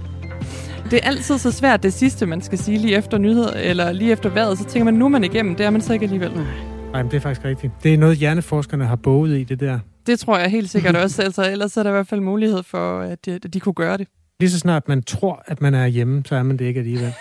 [0.90, 4.12] Det er altid så svært det sidste, man skal sige lige efter nyheder, eller lige
[4.12, 4.58] efter vejret.
[4.58, 5.54] Så tænker man, nu er man igennem.
[5.54, 6.32] Det er man så ikke alligevel.
[6.32, 6.44] Nej.
[6.92, 7.72] Nej, men det er faktisk rigtigt.
[7.82, 9.78] Det er noget, hjerneforskerne har boget i, det der.
[10.06, 11.22] Det tror jeg helt sikkert også.
[11.22, 13.96] Altså, ellers er der i hvert fald mulighed for, at de, at de kunne gøre
[13.96, 14.08] det.
[14.40, 17.12] Lige så snart man tror, at man er hjemme, så er man det ikke alligevel.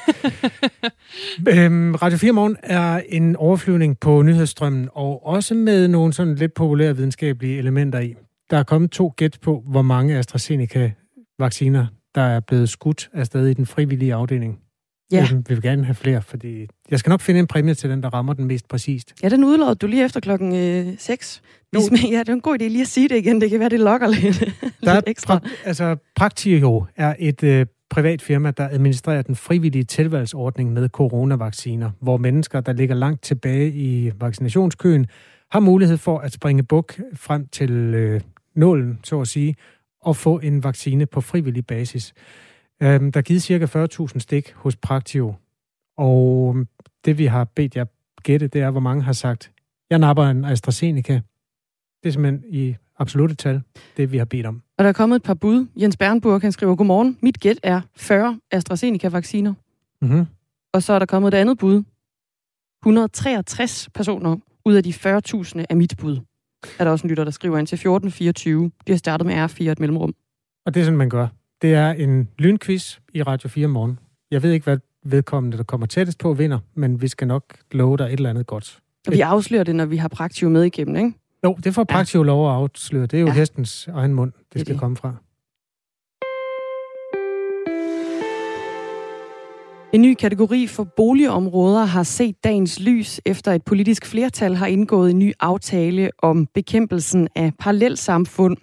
[1.58, 6.54] øhm, Radio 4 Morgen er en overflyvning på nyhedsstrømmen, og også med nogle sådan lidt
[6.54, 8.14] populære videnskabelige elementer i.
[8.50, 13.54] Der er kommet to gæt på, hvor mange AstraZeneca-vacciner der er blevet skudt afsted i
[13.54, 14.60] den frivillige afdeling.
[15.12, 15.28] Ja.
[15.32, 18.10] Jeg vil gerne have flere, fordi jeg skal nok finde en præmie til den, der
[18.10, 19.14] rammer den mest præcist.
[19.24, 21.42] Ja, den udlod du lige efter klokken øh, 6.
[21.74, 23.42] Ja, det er en god idé lige at sige det igen.
[23.42, 24.40] Det kan være, det lokker lidt,
[24.84, 25.40] Der er lidt ekstra.
[25.46, 31.92] Pra- altså, Praktio er et øh, privat firma, der administrerer den frivillige tilvalgsordning med coronavacciner,
[32.02, 35.08] hvor mennesker, der ligger langt tilbage i vaccinationskøen,
[35.52, 38.22] har mulighed for at springe buk frem til øh,
[38.56, 39.56] nålen, så at sige,
[40.06, 42.14] og få en vaccine på frivillig basis.
[42.84, 43.86] Øhm, der er givet ca.
[44.12, 45.34] 40.000 stik hos Praktio,
[45.98, 46.56] og
[47.06, 47.86] det vi har bedt jer
[48.24, 49.52] gætte, det er, hvor mange har sagt,
[49.90, 51.22] jeg napper en AstraZeneca.
[52.04, 53.62] Det er simpelthen i absolutte tal,
[53.98, 54.62] det vi har bedt om.
[54.78, 55.68] Og der er kommet et par bud.
[55.76, 59.54] Jens Bernburg, han skriver, Godmorgen, mit gæt er 40 AstraZeneca-vacciner.
[60.02, 60.26] Mm-hmm.
[60.74, 61.84] Og så er der kommet et andet bud.
[62.82, 66.20] 163 personer ud af de 40.000 er mit bud.
[66.80, 68.72] Er der også en lytter, der skriver ind til 1424.
[68.88, 70.14] De har startet med R4 et mellemrum.
[70.66, 71.28] Og det er sådan, man gør.
[71.62, 74.00] Det er en lynquiz i Radio 4 morgen.
[74.32, 77.98] Jeg ved ikke, hvad vedkommende, der kommer tættest på, vinder, men vi skal nok love
[77.98, 78.80] dig et eller andet godt.
[79.08, 81.14] Og vi afslører det, når vi har Praktio med igennem, ikke?
[81.44, 82.26] Jo, det får Praktio ja.
[82.26, 83.06] lov at afsløre.
[83.06, 83.34] Det er jo Ja.
[83.34, 84.80] hestens egen mund, det, Det skal det.
[84.80, 85.14] komme fra.
[89.96, 95.12] En ny kategori for boligområder har set dagens lys, efter et politisk flertal har indgået
[95.12, 98.58] en ny aftale om bekæmpelsen af parallelsamfund.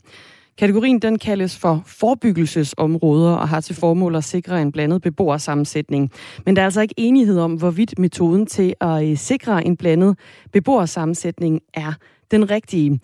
[0.59, 6.11] Kategorien den kaldes for forebyggelsesområder og har til formål at sikre en blandet beboersammensætning.
[6.47, 10.19] Men der er altså ikke enighed om, hvorvidt metoden til at øh, sikre en blandet
[10.53, 11.93] beboersammensætning er
[12.31, 13.01] den rigtige.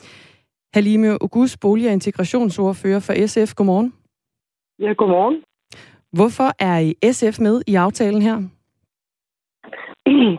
[0.75, 3.55] Halime August, bolig- og integrationsordfører for SF.
[3.55, 3.93] Godmorgen.
[4.79, 5.43] Ja, godmorgen.
[6.13, 8.37] Hvorfor er I SF med i aftalen her?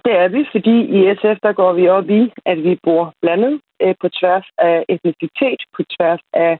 [0.05, 3.62] Det er vi, fordi i SF der går vi op i, at vi bor blandet
[3.82, 6.60] øh, på tværs af etnicitet, på tværs af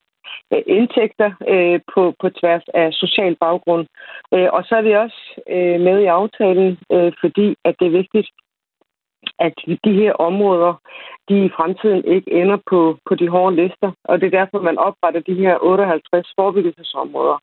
[0.54, 3.88] øh, indtægter, øh, på, på tværs af social baggrund.
[4.34, 7.98] Øh, og så er vi også øh, med i aftalen, øh, fordi at det er
[8.02, 8.30] vigtigt,
[9.39, 9.54] at
[9.86, 10.74] de her områder,
[11.30, 13.92] de i fremtiden ikke ender på, på de hårde lister.
[14.10, 17.38] Og det er derfor, man opretter de her 58 forebyggelsesområder,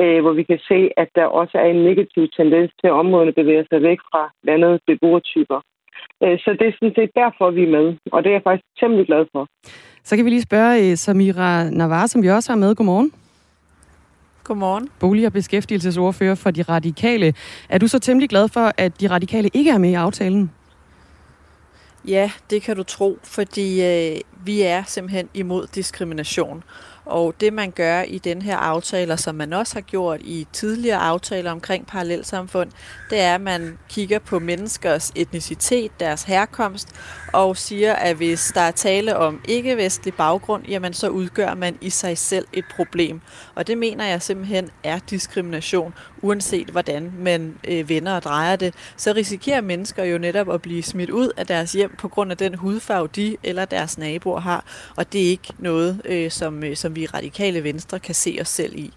[0.00, 3.32] øh, hvor vi kan se, at der også er en negativ tendens til, at områderne
[3.32, 5.60] bevæger sig væk fra blandede beboertyper.
[6.22, 8.68] Øh, så det er sådan set derfor, vi er med, og det er jeg faktisk
[8.80, 9.42] temmelig glad for.
[10.04, 12.74] Så kan vi lige spørge øh, Samira Navar, som vi også har med.
[12.74, 13.12] Godmorgen.
[14.44, 14.88] Godmorgen.
[15.00, 17.34] Bolig- og beskæftigelsesordfører for De Radikale.
[17.68, 20.50] Er du så temmelig glad for, at De Radikale ikke er med i aftalen?
[22.06, 26.64] Ja, det kan du tro, fordi øh, vi er simpelthen imod diskrimination.
[27.10, 30.98] Og det man gør i den her aftale, som man også har gjort i tidligere
[30.98, 32.70] aftaler omkring parallelsamfund,
[33.10, 36.88] det er, at man kigger på menneskers etnicitet, deres herkomst,
[37.32, 41.90] og siger, at hvis der er tale om ikke-vestlig baggrund, jamen så udgør man i
[41.90, 43.20] sig selv et problem.
[43.54, 48.74] Og det mener jeg simpelthen er diskrimination, uanset hvordan man øh, vender og drejer det.
[48.96, 52.36] Så risikerer mennesker jo netop at blive smidt ud af deres hjem på grund af
[52.36, 54.64] den hudfarve, de eller deres naboer har.
[54.96, 58.38] Og det er ikke noget, øh, som, øh, som vi vi radikale venstre kan se
[58.40, 58.92] os selv i.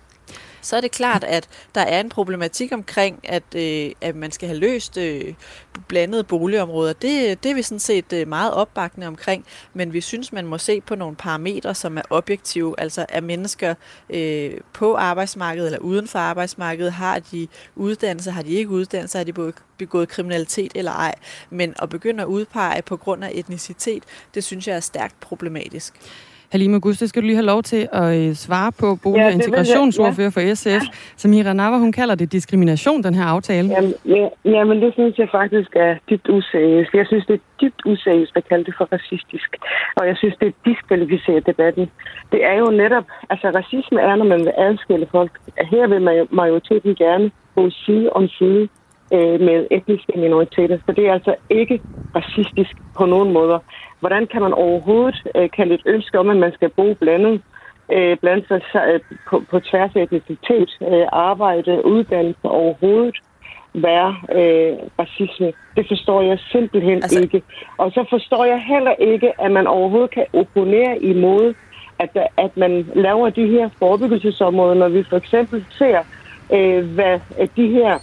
[0.63, 4.47] Så er det klart, at der er en problematik omkring, at, øh, at man skal
[4.47, 5.33] have løst øh,
[5.87, 6.93] blandede boligområder.
[6.93, 10.57] Det, det er vi sådan set øh, meget opbakende omkring, men vi synes, man må
[10.57, 12.79] se på nogle parametre, som er objektive.
[12.79, 13.75] Altså er mennesker
[14.09, 19.25] øh, på arbejdsmarkedet eller uden for arbejdsmarkedet, har de uddannelse, har de ikke uddannelse, har
[19.25, 21.15] de begået kriminalitet eller ej.
[21.49, 25.93] Men at begynde at udpege på grund af etnicitet, det synes jeg er stærkt problematisk.
[26.53, 28.87] Halime August, det skal du lige have lov til at øh, svare på.
[29.03, 30.83] Bolig- Ja, og jeg, integrationsordfører for SF.
[31.21, 33.67] Samira Navar, hun kalder det diskrimination, den her aftale.
[33.75, 36.91] Jamen, ja, jamen, det synes jeg faktisk er dybt useriøst.
[36.93, 39.49] Jeg synes, det er dybt useriøst at kalde det for racistisk.
[39.97, 41.85] Og jeg synes, det diskvalificerer debatten.
[42.31, 45.31] Det er jo netop, altså racisme er, når man vil adskille folk.
[45.73, 48.67] Her vil maj- majoriteten gerne gå side om side
[49.13, 50.77] øh, med etniske minoriteter.
[50.85, 51.81] Så det er altså ikke
[52.15, 53.59] racistisk på nogen måder.
[53.99, 57.41] Hvordan kan man overhovedet øh, kalde et ønske om, at man skal bo blandet,
[57.91, 58.61] øh, blandt sig
[58.93, 58.99] øh,
[59.29, 63.15] på, på tværs af etnicitet, øh, arbejde, uddannelse overhovedet
[63.73, 65.53] være øh, racisme.
[65.75, 67.21] Det forstår jeg simpelthen altså...
[67.21, 67.41] ikke.
[67.77, 71.53] Og så forstår jeg heller ikke, at man overhovedet kan opponere imod,
[71.99, 75.99] at, at man laver de her forebyggelsesområder, når vi for eksempel ser,
[76.53, 77.19] øh, hvad
[77.55, 77.99] de her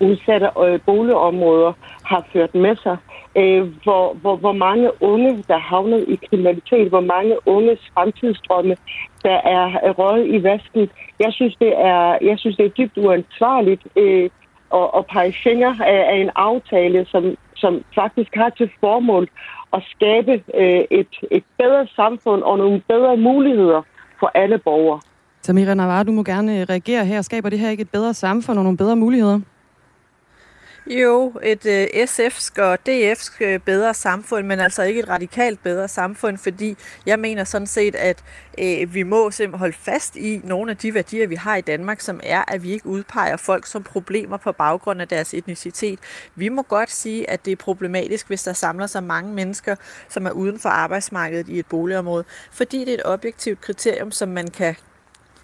[0.00, 1.72] udsatte øh, boligområder
[2.04, 2.96] har ført med sig.
[3.36, 8.76] Øh, hvor, hvor, hvor mange unge, der havnet i kriminalitet, hvor mange unges fremtidsdrømme,
[9.22, 10.90] der er røget i vasken.
[11.20, 14.30] Jeg synes, det er, jeg synes, det er dybt uansvarligt øh,
[14.74, 19.28] at, at pege fingre af, af en aftale, som, som faktisk har til formål
[19.72, 23.82] at skabe øh, et, et bedre samfund og nogle bedre muligheder
[24.20, 25.00] for alle borgere.
[25.42, 27.22] Samira Navar, du må gerne øh, reagere her.
[27.22, 29.40] Skaber det her ikke et bedre samfund og nogle bedre muligheder?
[30.90, 35.88] Jo, et øh, SF's og DF's øh, bedre samfund, men altså ikke et radikalt bedre
[35.88, 36.76] samfund, fordi
[37.06, 38.24] jeg mener sådan set, at
[38.58, 42.00] øh, vi må simpelthen holde fast i nogle af de værdier, vi har i Danmark,
[42.00, 45.98] som er, at vi ikke udpeger folk som problemer på baggrund af deres etnicitet.
[46.34, 49.76] Vi må godt sige, at det er problematisk, hvis der samler sig mange mennesker,
[50.08, 54.28] som er uden for arbejdsmarkedet i et boligområde, fordi det er et objektivt kriterium, som
[54.28, 54.76] man kan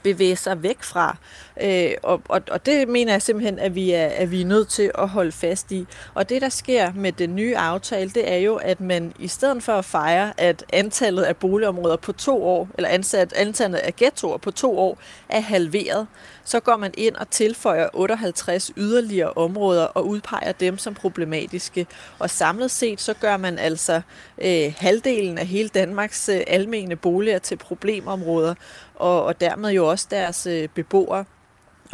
[0.04, 1.16] bevæge sig væk fra.
[1.60, 4.68] Øh, og, og, og det mener jeg simpelthen, at vi, er, at vi er nødt
[4.68, 5.86] til at holde fast i.
[6.14, 9.62] Og det, der sker med den nye aftale, det er jo, at man i stedet
[9.62, 14.36] for at fejre, at antallet af boligområder på to år, eller ansat, antallet af ghettoer
[14.36, 14.98] på to år,
[15.28, 16.06] er halveret,
[16.44, 21.86] så går man ind og tilføjer 58 yderligere områder og udpeger dem som problematiske.
[22.18, 24.00] Og samlet set, så gør man altså
[24.38, 28.54] øh, halvdelen af hele Danmarks øh, almene boliger til problemområder,
[28.94, 31.24] og, og dermed jo også deres øh, beboere.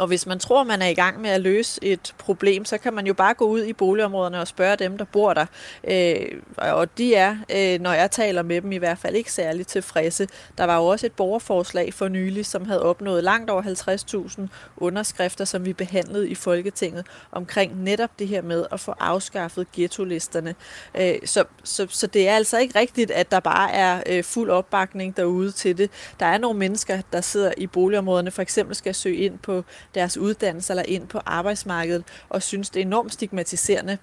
[0.01, 2.93] Og hvis man tror, man er i gang med at løse et problem, så kan
[2.93, 5.45] man jo bare gå ud i boligområderne og spørge dem, der bor der.
[5.83, 9.67] Øh, og de er, øh, når jeg taler med dem, i hvert fald ikke særlig
[9.67, 10.27] tilfredse.
[10.57, 14.41] Der var jo også et borgerforslag for nylig, som havde opnået langt over 50.000
[14.77, 20.55] underskrifter, som vi behandlede i Folketinget, omkring netop det her med at få afskaffet ghetto-listerne.
[20.95, 24.49] Øh, så, så, så det er altså ikke rigtigt, at der bare er øh, fuld
[24.49, 25.91] opbakning derude til det.
[26.19, 29.63] Der er nogle mennesker, der sidder i boligområderne, for eksempel skal søge ind på
[29.95, 33.97] deres uddannelse eller ind på arbejdsmarkedet, og synes, det er enormt stigmatiserende,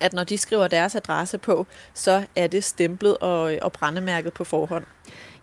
[0.00, 4.44] at når de skriver deres adresse på, så er det stemplet og, og brændemærket på
[4.44, 4.84] forhånd.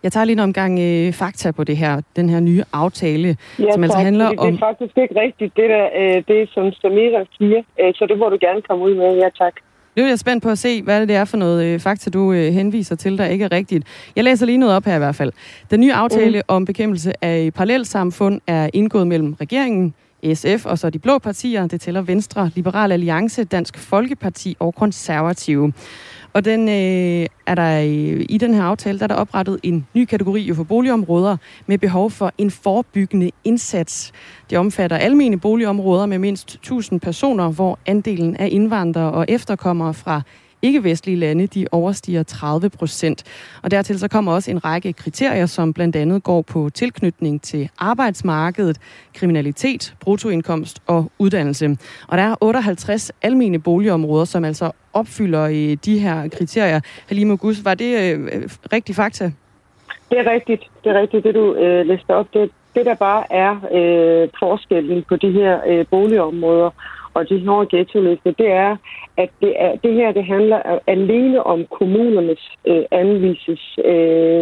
[0.02, 3.72] Jeg tager lige en omgang øh, fakta på det her, den her nye aftale, ja,
[3.72, 4.46] som altså tak, handler det, om...
[4.46, 8.18] Det er faktisk ikke rigtigt, det, der, øh, det som Samira siger, øh, så det
[8.18, 9.16] må du gerne komme ud med.
[9.16, 9.54] Ja, tak.
[9.96, 12.32] Nu er jeg spændt på at se, hvad det er for noget øh, fakta, du
[12.32, 13.86] øh, henviser til, der ikke er rigtigt.
[14.16, 15.32] Jeg læser lige noget op her i hvert fald.
[15.70, 16.44] Den nye aftale mm.
[16.48, 19.94] om bekæmpelse af parallelsamfund er indgået mellem regeringen,
[20.34, 21.66] SF og så de blå partier.
[21.66, 25.72] Det tæller Venstre, Liberal Alliance, Dansk Folkeparti og Konservative.
[26.32, 29.86] Og den øh, er der i, i den her aftale, der er der oprettet en
[29.94, 34.12] ny kategori for boligområder med behov for en forebyggende indsats.
[34.50, 40.22] Det omfatter almene boligområder med mindst 1000 personer, hvor andelen af indvandrere og efterkommere fra
[40.62, 43.24] ikke-vestlige lande, de overstiger 30 procent.
[43.62, 47.70] Og dertil så kommer også en række kriterier, som blandt andet går på tilknytning til
[47.78, 48.78] arbejdsmarkedet,
[49.14, 51.76] kriminalitet, bruttoindkomst og uddannelse.
[52.08, 56.80] Og der er 58 almene boligområder, som altså opfylder øh, de her kriterier.
[57.08, 58.42] Halima Gus, var det øh,
[58.72, 59.32] rigtig fakta?
[60.10, 60.62] Det er rigtigt.
[60.84, 62.26] Det er rigtigt, det du øh, læste op.
[62.34, 66.70] Det, det der bare er øh, forskellen på de her øh, boligområder
[67.14, 68.76] og de hårde ghetto-lister, det er,
[69.16, 74.40] at det, er, det her det handler alene om kommunernes øh, anvises øh,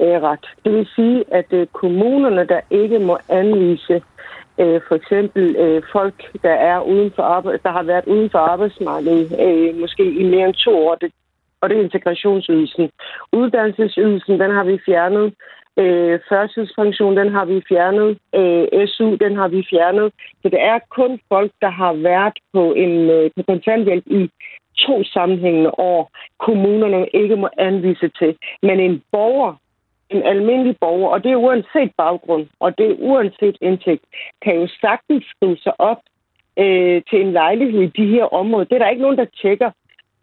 [0.00, 0.46] øh, ret.
[0.64, 4.02] Det vil sige, at øh, kommunerne, der ikke må anvise
[4.58, 8.38] øh, for eksempel øh, folk, der er uden for arbejde, der har været uden for
[8.38, 11.12] arbejdsmarkedet øh, måske i mere end to år, det,
[11.60, 12.90] og det er integrationsydelsen.
[13.32, 15.34] Uddannelsesydelsen, den har vi fjernet.
[15.78, 18.18] Øh, førtidspension, den har vi fjernet.
[18.34, 20.12] Øh, SU, den har vi fjernet.
[20.42, 24.30] Så det er kun folk, der har været på en øh, på kontanthjælp i
[24.78, 28.36] to sammenhængende år, kommunerne ikke må anvise til.
[28.62, 29.54] Men en borger,
[30.10, 34.04] en almindelig borger, og det er uanset baggrund, og det er uanset indtægt,
[34.42, 36.00] kan jo sagtens skrive sig op
[36.58, 38.64] øh, til en lejlighed i de her områder.
[38.64, 39.70] Det er der ikke nogen, der tjekker.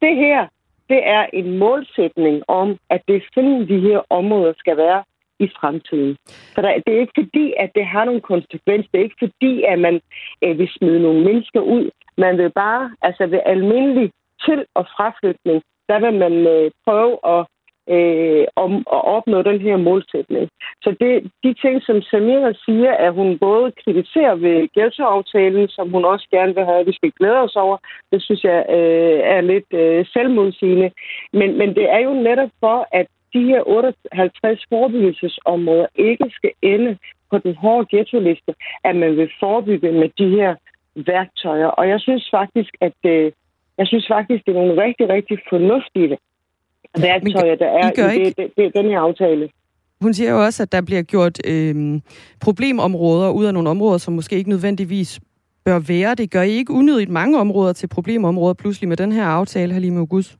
[0.01, 0.47] Det her,
[0.89, 5.03] det er en målsætning om, at det er sådan, de her områder skal være
[5.39, 6.17] i fremtiden.
[6.27, 8.89] Så der, det er ikke fordi, at det har nogle konsekvenser.
[8.91, 10.01] Det er ikke fordi, at man
[10.43, 11.89] øh, vil smide nogle mennesker ud.
[12.17, 14.11] Man vil bare, altså ved almindelig
[14.45, 17.45] til- og fraflytning, der vil man øh, prøve at
[17.89, 20.49] øh, om at opnå den her målsætning.
[20.83, 26.05] Så det, de ting, som Samira siger, at hun både kritiserer ved gældsaftalen, som hun
[26.05, 27.77] også gerne vil have, at vi skal glæde os over,
[28.11, 30.91] det synes jeg øh, er lidt øh, selvmodsigende.
[31.33, 36.97] Men, men det er jo netop for, at de her 58 forebyggelsesområder ikke skal ende
[37.31, 38.51] på den hårde ghetto-liste,
[38.83, 40.55] at man vil forebygge med de her
[40.95, 41.67] værktøjer.
[41.67, 43.31] Og jeg synes faktisk, at øh,
[43.77, 46.17] jeg synes faktisk, det er nogle rigtig, rigtig fornuftige
[46.97, 49.49] værktøjer, der er i det, det, det, den her aftale.
[50.01, 52.01] Hun siger jo også, at der bliver gjort øh,
[52.41, 55.19] problemområder ud af nogle områder, som måske ikke nødvendigvis
[55.65, 56.15] bør være.
[56.15, 59.99] Det gør I ikke unødigt mange områder til problemområder pludselig med den her aftale, Halime
[59.99, 60.37] August?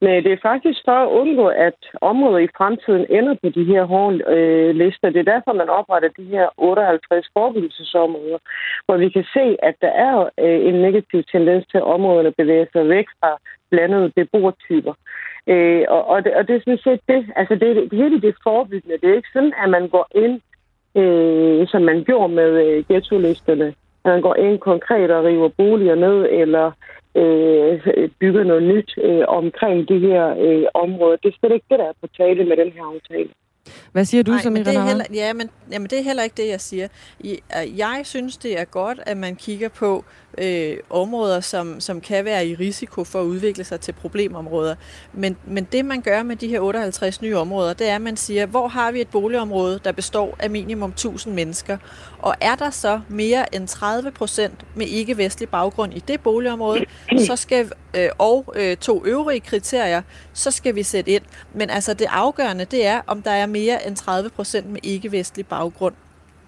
[0.00, 3.84] Nej, det er faktisk for at undgå, at området i fremtiden ender på de her
[3.84, 5.10] hårde øh, lister.
[5.10, 8.38] Det er derfor, man opretter de her 58 forebyggelsesområder,
[8.86, 12.66] hvor vi kan se, at der er øh, en negativ tendens til, at områderne bevæger
[12.72, 13.38] sig væk fra
[13.70, 14.94] blandede beboertyper.
[15.46, 17.26] Øh, og, og, det, og det er sådan set det.
[17.36, 18.98] Altså, det, det hele det forebyggende.
[19.02, 20.40] Det er ikke sådan, at man går ind
[21.00, 23.74] øh, som man gjorde med øh, ghetto-listerne.
[24.04, 26.72] At man går ind konkret og river boliger ned, eller
[27.14, 31.16] øh, bygger noget nyt øh, omkring de her øh, områder.
[31.16, 33.30] Det er slet ikke det, der er på tale med den her aftale.
[33.92, 36.48] Hvad siger du, men det er heller, ja, men, jamen, det er heller ikke det,
[36.48, 36.88] jeg siger.
[37.76, 40.04] Jeg synes, det er godt, at man kigger på
[40.38, 44.74] øh, områder, som, som kan være i risiko for at udvikle sig til problemområder.
[45.12, 48.16] Men, men det, man gør med de her 58 nye områder, det er, at man
[48.16, 51.78] siger, hvor har vi et boligområde, der består af minimum 1000 mennesker,
[52.18, 56.84] og er der så mere end 30 procent med ikke-vestlig baggrund i det boligområde,
[57.26, 60.02] så skal, øh, og øh, to øvrige kriterier,
[60.32, 61.22] så skal vi sætte ind.
[61.54, 65.46] Men altså det afgørende, det er, om der er mere end 30 procent med ikke-vestlig
[65.46, 65.94] baggrund.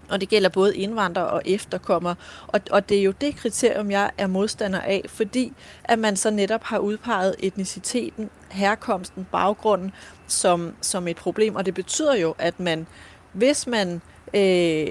[0.08, 2.14] Og det gælder både indvandrere og efterkommere.
[2.46, 5.52] Og, og det er jo det kriterium, jeg er modstander af, fordi
[5.84, 9.92] at man så netop har udpeget etniciteten, herkomsten, baggrunden
[10.26, 11.56] som, som et problem.
[11.56, 12.86] Og det betyder jo, at man,
[13.32, 14.02] hvis man
[14.34, 14.88] øh,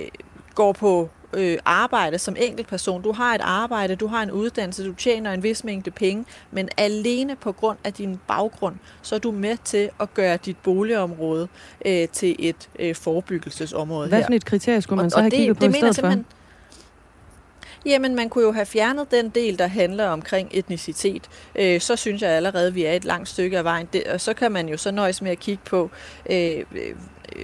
[0.55, 4.93] går på øh, arbejde som enkeltperson, du har et arbejde, du har en uddannelse, du
[4.93, 9.31] tjener en vis mængde penge, men alene på grund af din baggrund, så er du
[9.31, 11.47] med til at gøre dit boligområde
[11.85, 15.29] øh, til et øh, forebyggelsesområde Hvad for et kriterie skulle man Og- så og have
[15.29, 16.13] det- kigget på det i stedet for?
[17.85, 21.23] Jamen, man kunne jo have fjernet den del, der handler omkring etnicitet.
[21.55, 23.87] Øh, så synes jeg allerede, at vi er et langt stykke af vejen.
[23.93, 25.89] Det, og så kan man jo så nøjes med at kigge på,
[26.29, 26.37] øh,
[26.71, 26.95] øh,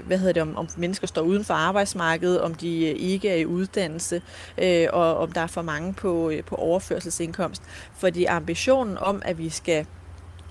[0.07, 3.35] hvad hedder det, om, om mennesker står uden for arbejdsmarkedet, om de øh, ikke er
[3.35, 4.21] i uddannelse,
[4.57, 7.61] øh, og om der er for mange på, øh, på overførselsindkomst.
[7.97, 9.85] Fordi ambitionen om, at vi skal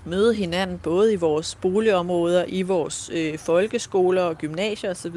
[0.05, 5.15] møde hinanden både i vores boligområder, i vores øh, folkeskoler og gymnasier osv.,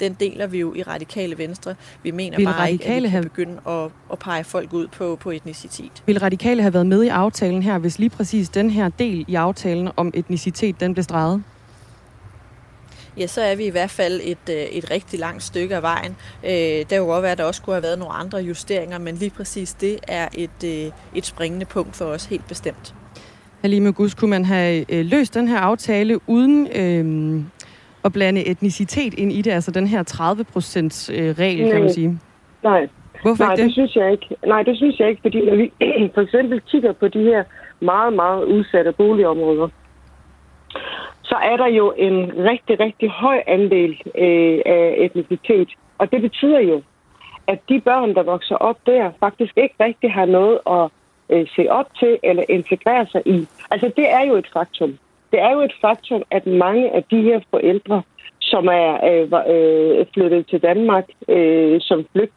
[0.00, 1.74] den deler vi jo i Radikale Venstre.
[2.02, 4.86] Vi mener Vil bare ikke, at Radikale vi have- begynde at, at pege folk ud
[4.86, 6.02] på, på etnicitet.
[6.06, 9.34] Vil radikale have været med i aftalen her, hvis lige præcis den her del i
[9.34, 11.42] aftalen om etnicitet, den blev streget?
[13.18, 16.16] Ja, så er vi i hvert fald et, øh, et rigtig langt stykke af vejen.
[16.44, 16.50] Øh,
[16.90, 19.30] der kunne godt være, at der også kunne have været nogle andre justeringer, men lige
[19.36, 22.94] præcis det er et, øh, et springende punkt for os helt bestemt.
[23.62, 27.42] Halime Gus, kunne man have øh, løst den her aftale uden øh,
[28.04, 32.18] at blande etnicitet ind i det, altså den her 30% øh, regel, kan man sige?
[32.62, 32.88] Nej.
[33.22, 33.72] Hvorfor Nej, ikke det det?
[33.72, 34.26] synes jeg ikke.
[34.46, 35.72] Nej, det synes jeg ikke, fordi når vi
[36.14, 37.44] for eksempel kigger på de her
[37.80, 39.68] meget, meget udsatte boligområder,
[41.22, 45.68] så er der jo en rigtig, rigtig høj andel øh, af etnicitet.
[45.98, 46.82] Og det betyder jo,
[47.46, 50.90] at de børn, der vokser op der, faktisk ikke rigtig har noget at
[51.30, 53.46] øh, se op til eller integrere sig i.
[53.70, 54.98] Altså, det er jo et faktum.
[55.30, 58.02] Det er jo et faktum, at mange af de her forældre,
[58.40, 62.32] som er øh, øh, flyttet til Danmark øh, som flygt,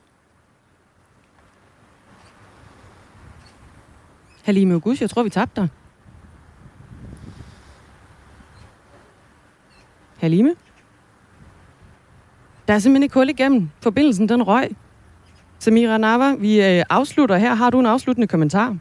[4.50, 5.70] Halime August, jeg tror, vi tabte dig.
[10.20, 10.56] Halime?
[12.68, 13.70] Der er simpelthen ikke hul igennem.
[13.82, 14.70] Forbindelsen, den røg.
[15.60, 17.54] Samira Nava, vi øh, afslutter her.
[17.54, 18.78] Har du en afsluttende kommentar?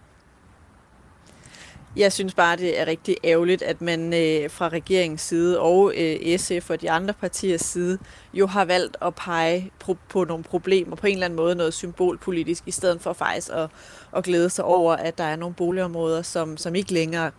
[1.97, 6.39] Jeg synes bare, det er rigtig ærgerligt, at man øh, fra regeringens side og øh,
[6.39, 7.99] SF og de andre partiers side
[8.35, 11.75] jo har valgt at pege på, på nogle problemer, på en eller anden måde noget
[11.75, 13.71] symbolpolitisk, i stedet for faktisk at,
[14.17, 17.31] at glæde sig over, at der er nogle boligområder, som, som ikke længere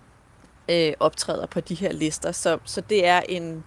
[0.69, 2.31] øh, optræder på de her lister.
[2.31, 3.63] Så, så det er en, en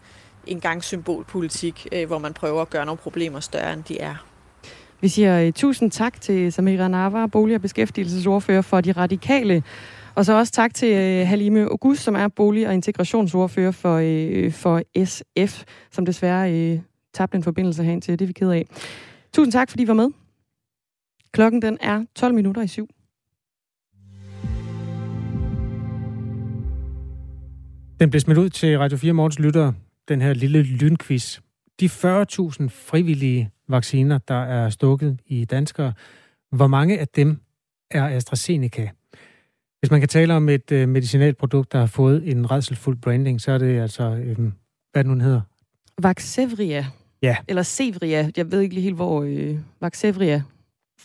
[0.61, 4.26] gang symbolpolitik, øh, hvor man prøver at gøre nogle problemer større, end de er.
[5.01, 9.62] Vi siger uh, tusind tak til Samira Nava, bolig- og beskæftigelsesordfører for De Radikale.
[10.14, 13.99] Og så også tak til uh, Halime August, som er bolig- og integrationsordfører for,
[14.51, 16.80] for SF, som desværre
[17.14, 18.18] tabte en forbindelse herind til.
[18.18, 18.66] Det er vi ked af.
[19.32, 20.09] Tusind tak, fordi I var med.
[21.32, 22.88] Klokken den er 12 minutter i syv.
[28.01, 29.74] Den blev smidt ud til Radio 4 Morgens lyttere,
[30.09, 31.41] den her lille lynquiz.
[31.81, 31.93] De 40.000
[32.69, 35.93] frivillige vacciner, der er stukket i danskere,
[36.51, 37.41] hvor mange af dem
[37.91, 38.91] er AstraZeneca?
[39.81, 43.53] Hvis man kan tale om et øh, medicinalprodukt, der har fået en redselfuld branding, så
[43.53, 44.37] er det altså, øh,
[44.93, 45.41] hvad den nu hedder.
[46.03, 46.87] Vaxzevria.
[47.23, 47.37] Ja.
[47.49, 48.31] Eller Sevria.
[48.37, 50.43] Jeg ved ikke lige helt, hvor øh, Vaxzevria.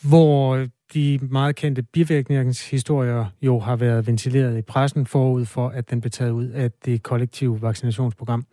[0.02, 6.02] Hvor de meget kendte bivirkningshistorier jo har været ventileret i pressen forud for, at den
[6.02, 8.46] blev taget ud af det kollektive vaccinationsprogram.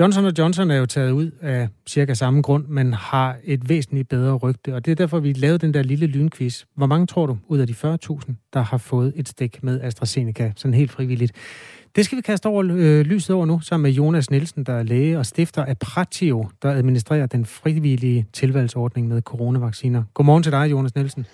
[0.00, 4.34] Johnson Johnson er jo taget ud af cirka samme grund, men har et væsentligt bedre
[4.34, 6.64] rygte, og det er derfor, vi lavede den der lille lynquiz.
[6.74, 10.52] Hvor mange tror du ud af de 40.000, der har fået et stik med AstraZeneca,
[10.56, 11.32] sådan helt frivilligt?
[11.96, 14.82] Det skal vi kaste over øh, lyset over nu, sammen med Jonas Nielsen, der er
[14.82, 20.02] læge og stifter af Pratio, der administrerer den frivillige tilvalgsordning med coronavacciner.
[20.14, 21.26] Godmorgen til dig, Jonas Nielsen.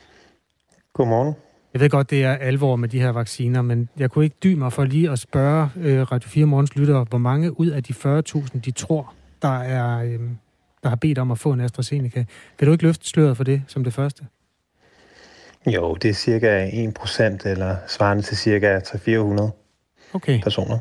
[0.95, 1.35] Godmorgen.
[1.73, 4.55] Jeg ved godt, det er alvor med de her vacciner, men jeg kunne ikke dy
[4.55, 7.93] mig for lige at spørge øh, Radio 4 Morgens lyttere, hvor mange ud af de
[7.93, 10.21] 40.000, de tror, der er, øh,
[10.83, 12.25] der har bedt om at få en AstraZeneca.
[12.59, 14.25] Vil du ikke løfte sløret for det som det første?
[15.67, 19.51] Jo, det er cirka 1% eller svarende til cirka 300-400
[20.13, 20.43] okay.
[20.43, 20.79] personer.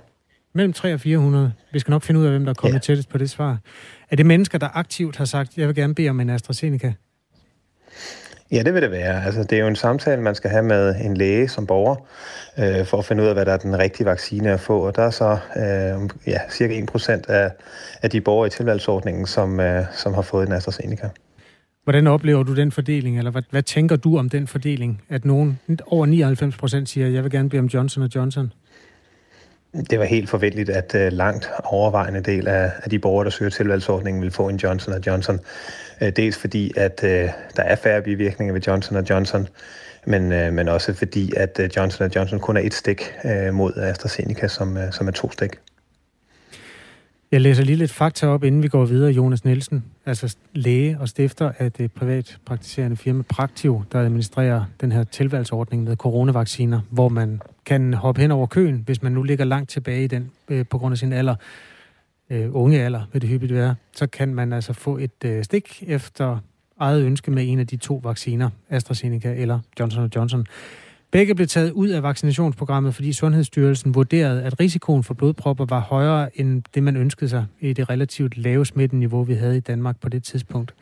[0.54, 1.54] Mellem 3 og 400.
[1.72, 2.80] Vi skal nok finde ud af, hvem der er kommet ja.
[2.80, 3.58] tættest på det svar.
[4.10, 6.94] Er det mennesker, der aktivt har sagt, jeg vil gerne bede om en AstraZeneca?
[8.52, 9.26] Ja, det vil det være.
[9.26, 11.96] Altså, det er jo en samtale, man skal have med en læge som borger,
[12.60, 14.80] øh, for at finde ud af, hvad der er den rigtige vaccine at få.
[14.80, 17.52] Og der er så øh, ja, cirka 1% af,
[18.02, 21.10] af de borgere i tilvalgsordningen, som, øh, som har fået en AstraZeneca.
[21.84, 25.60] Hvordan oplever du den fordeling, eller hvad, hvad tænker du om den fordeling, at nogen
[25.86, 26.08] over
[26.82, 28.54] 99% siger, jeg vil gerne blive om Johnson Johnson?
[29.90, 33.50] Det var helt forventeligt, at øh, langt overvejende del af, af de borgere, der søger
[33.50, 35.40] tilvalgsordningen, vil få en Johnson Johnson.
[36.02, 39.48] Øh, dels fordi, at øh, der er færre bivirkninger ved Johnson Johnson,
[40.06, 44.78] men, men også fordi, at Johnson Johnson kun er et stik uh, mod AstraZeneca, som,
[44.92, 45.52] som er to stik.
[47.32, 49.12] Jeg læser lige lidt fakta op, inden vi går videre.
[49.12, 54.92] Jonas Nielsen, altså læge og stifter af det privat praktiserende firma Praktiv, der administrerer den
[54.92, 59.46] her tilvalgsordning med coronavacciner, hvor man kan hoppe hen over køen, hvis man nu ligger
[59.46, 61.36] langt tilbage i den øh, på grund af sin alder,
[62.30, 65.84] øh, unge alder vil det hyppigt være, så kan man altså få et øh, stik
[65.88, 66.38] efter
[66.80, 70.46] eget ønske med en af de to vacciner, AstraZeneca eller Johnson Johnson.
[71.12, 76.40] Begge blev taget ud af vaccinationsprogrammet, fordi Sundhedsstyrelsen vurderede, at risikoen for blodpropper var højere
[76.40, 80.10] end det, man ønskede sig i det relativt lave smitteniveau, vi havde i Danmark på
[80.10, 80.74] det tidspunkt.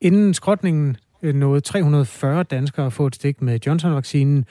[0.00, 4.44] Inden skrotningen øh, nåede 340 danskere at få et stik med Johnson-vaccinen,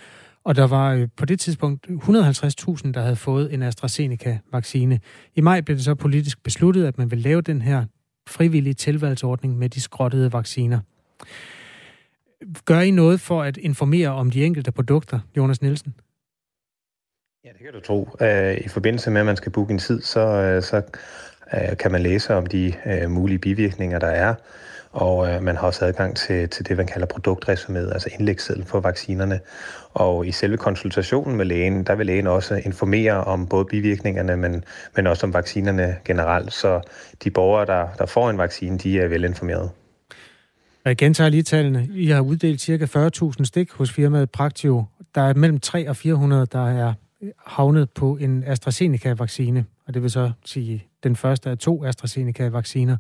[0.44, 5.00] og der var øh, på det tidspunkt 150.000, der havde fået en AstraZeneca-vaccine.
[5.36, 7.86] I maj blev det så politisk besluttet, at man ville lave den her
[8.28, 10.80] frivillige tilvalgsordning med de skrottede vacciner.
[12.66, 15.96] Gør I noget for at informere om de enkelte produkter, Jonas Nielsen?
[17.46, 18.10] Ja, det kan du tro.
[18.22, 20.82] Øh, I forbindelse med, at man skal booke en tid, så, øh, så
[21.80, 22.74] kan man læse om de
[23.08, 24.36] mulige bivirkninger, der er.
[24.92, 28.80] Og øh, man har også adgang til, til det, man kalder produktresumé, altså indlægssedlen for
[28.80, 29.40] vaccinerne.
[29.94, 34.64] Og i selve konsultationen med lægen, der vil lægen også informere om både bivirkningerne, men,
[34.96, 36.54] men også om vaccinerne generelt.
[36.54, 36.82] Så
[37.24, 39.70] de borgere, der, der får en vaccine, de er velinformerede.
[40.86, 41.90] Jeg gentager lige tallene.
[41.94, 43.08] I har uddelt ca.
[43.38, 44.86] 40.000 stik hos firmaet Praktio.
[45.16, 46.94] Der er mellem 3 og 400, der er
[47.46, 52.98] havnet på en AstraZeneca-vaccine, og det vil så sige den første af to AstraZeneca-vacciner.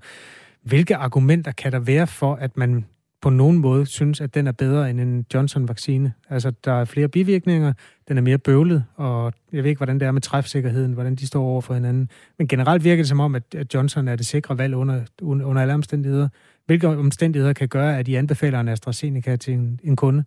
[0.64, 2.86] Hvilke argumenter kan der være for, at man
[3.22, 6.14] på nogen måde synes, at den er bedre end en Johnson-vaccine?
[6.30, 7.74] Altså, der er flere bivirkninger,
[8.08, 11.28] den er mere bøvlet, og jeg ved ikke, hvordan det er med træfsikkerheden, hvordan de
[11.28, 12.10] står over for hinanden.
[12.38, 15.74] Men generelt virker det som om, at Johnson er det sikre valg under, under alle
[15.74, 16.28] omstændigheder.
[16.66, 20.24] Hvilke omstændigheder kan gøre, at I anbefaler en AstraZeneca til en, en kunde?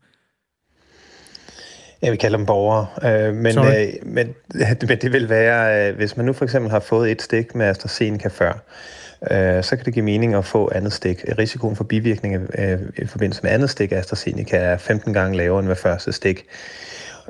[2.03, 2.87] Jeg vil kalde dem borgere,
[3.29, 3.65] øh, men, øh,
[4.03, 4.35] men,
[4.89, 7.67] men det vil være, øh, hvis man nu for eksempel har fået et stik med
[7.67, 8.53] AstraZeneca før,
[9.31, 11.25] øh, så kan det give mening at få andet stik.
[11.39, 15.61] Risikoen for bivirkninger øh, i forbindelse med andet stik af AstraZeneca er 15 gange lavere
[15.61, 16.47] end ved første stik.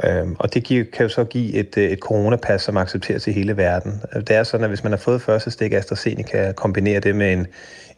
[0.04, 3.32] Øhm, og det giver, kan jo så give et, øh, et coronapas, som accepteres i
[3.32, 4.00] hele verden.
[4.14, 7.46] Det er sådan, at hvis man har fået første stik AstraZeneca, kombinere det med en,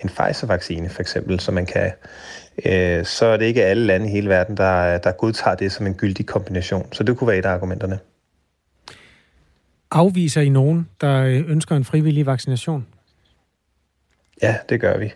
[0.03, 1.93] en Pfizer-vaccine for eksempel, så man kan,
[2.67, 5.87] øh, så er det ikke alle lande i hele verden, der, der godtager det som
[5.87, 6.87] en gyldig kombination.
[6.93, 7.99] Så det kunne være et af argumenterne.
[9.91, 12.87] Afviser I nogen, der øh, ønsker en frivillig vaccination?
[14.45, 15.13] Ja, det gør vi.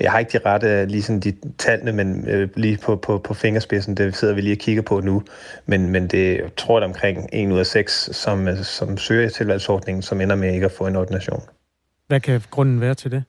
[0.00, 3.18] Jeg har ikke de rette øh, lige sådan de tallene, men øh, lige på, på,
[3.18, 5.22] på fingerspidsen, det sidder vi lige og kigger på nu.
[5.66, 9.28] Men, men det jeg tror jeg omkring 1 ud af 6, som, øh, som søger
[9.28, 11.42] tilvalgsordningen, som ender med ikke at få en ordination.
[12.06, 13.24] Hvad kan grunden være til det?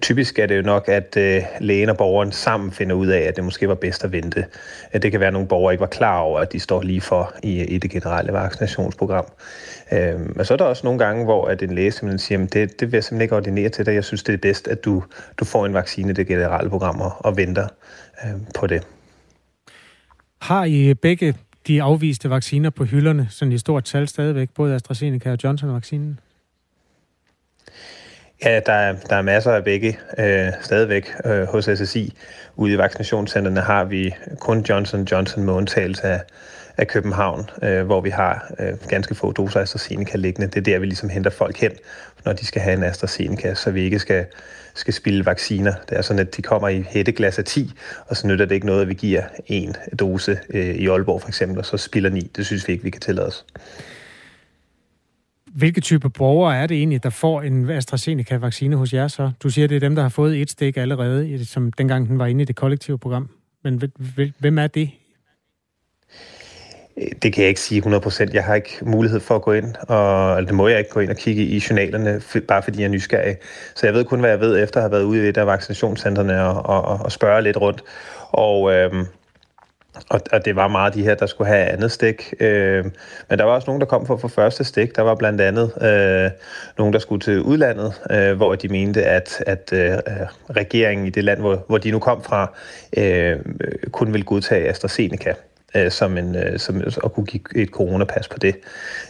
[0.00, 3.36] Typisk er det jo nok, at øh, lægen og borgeren sammen finder ud af, at
[3.36, 4.44] det måske var bedst at vente.
[4.92, 7.34] Det kan være, at nogle borgere ikke var klar over, at de står lige for
[7.42, 9.24] i, i det generelle vaccinationsprogram.
[9.92, 12.52] Øh, men så er der også nogle gange, hvor at en læge simpelthen siger, at
[12.52, 13.94] det, det vil jeg simpelthen ikke ordinere til dig.
[13.94, 15.04] Jeg synes, det er bedst, at du,
[15.36, 17.68] du får en vaccine i det generelle program og, og venter
[18.24, 18.86] øh, på det.
[20.40, 21.34] Har I begge
[21.66, 26.18] de afviste vacciner på hylderne, sådan i stort tal stadigvæk, både AstraZeneca og Johnson-vaccinen?
[28.44, 32.12] Ja, der er, der er masser af begge øh, stadigvæk øh, hos SSI.
[32.56, 36.20] Ude i vaccinationscenterne har vi kun Johnson Johnson med undtagelse af,
[36.76, 40.46] af København, øh, hvor vi har øh, ganske få doser AstraZeneca liggende.
[40.46, 41.72] Det er der, vi ligesom henter folk hen,
[42.24, 44.26] når de skal have en AstraZeneca, så vi ikke skal,
[44.74, 45.74] skal spille vacciner.
[45.88, 47.72] Det er sådan, at de kommer i hætteglas af 10,
[48.06, 51.28] og så nytter det ikke noget, at vi giver en dose øh, i Aalborg for
[51.28, 52.30] eksempel, og så spiller 9.
[52.36, 53.44] Det synes vi ikke, vi kan tillade os.
[55.58, 59.30] Hvilke type borgere er det egentlig, der får en AstraZeneca-vaccine hos jer så?
[59.42, 62.26] Du siger, det er dem, der har fået et stik allerede, som dengang den var
[62.26, 63.28] inde i det kollektive program.
[63.64, 63.82] Men
[64.38, 64.90] hvem er det?
[67.22, 68.30] det kan jeg ikke sige 100%.
[68.32, 71.00] Jeg har ikke mulighed for at gå ind, og altså, det må jeg ikke gå
[71.00, 73.36] ind og kigge i journalerne, bare fordi jeg er nysgerrig.
[73.74, 75.46] Så jeg ved kun, hvad jeg ved efter at have været ude i et af
[75.46, 77.82] vaccinationscentrene og, og, og spørge lidt rundt.
[78.30, 79.06] Og, øhm,
[80.10, 82.34] og, og det var meget de her, der skulle have andet stik.
[82.40, 82.84] Øh,
[83.28, 84.96] men der var også nogen, der kom for, for første stik.
[84.96, 86.30] Der var blandt andet øh,
[86.78, 90.00] nogen, der skulle til udlandet, øh, hvor de mente, at, at øh, øh,
[90.50, 92.52] regeringen i det land, hvor, hvor de nu kom fra,
[92.96, 93.36] øh,
[93.92, 95.34] kun ville godtage AstraZeneca
[95.76, 98.56] øh, som en, øh, som, at kunne give et coronapas på det.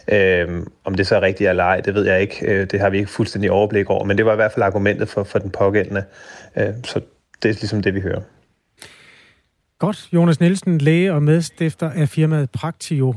[0.07, 2.45] Øh, om det så er rigtigt eller ej, det ved jeg ikke.
[2.45, 5.09] Øh, det har vi ikke fuldstændig overblik over, men det var i hvert fald argumentet
[5.09, 6.03] for, for den pågældende.
[6.55, 7.01] Øh, så
[7.43, 8.21] det er ligesom det, vi hører.
[9.79, 10.09] Godt.
[10.13, 13.15] Jonas Nielsen, læge og medstifter af firmaet Praktio.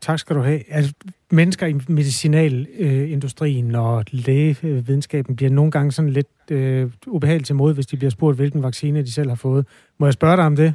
[0.00, 0.62] Tak skal du have.
[0.70, 0.92] Altså,
[1.30, 7.86] mennesker i medicinalindustrien og lægevidenskaben bliver nogle gange sådan lidt øh, ubehageligt til mod, hvis
[7.86, 9.66] de bliver spurgt, hvilken vaccine de selv har fået.
[9.98, 10.74] Må jeg spørge dig om det?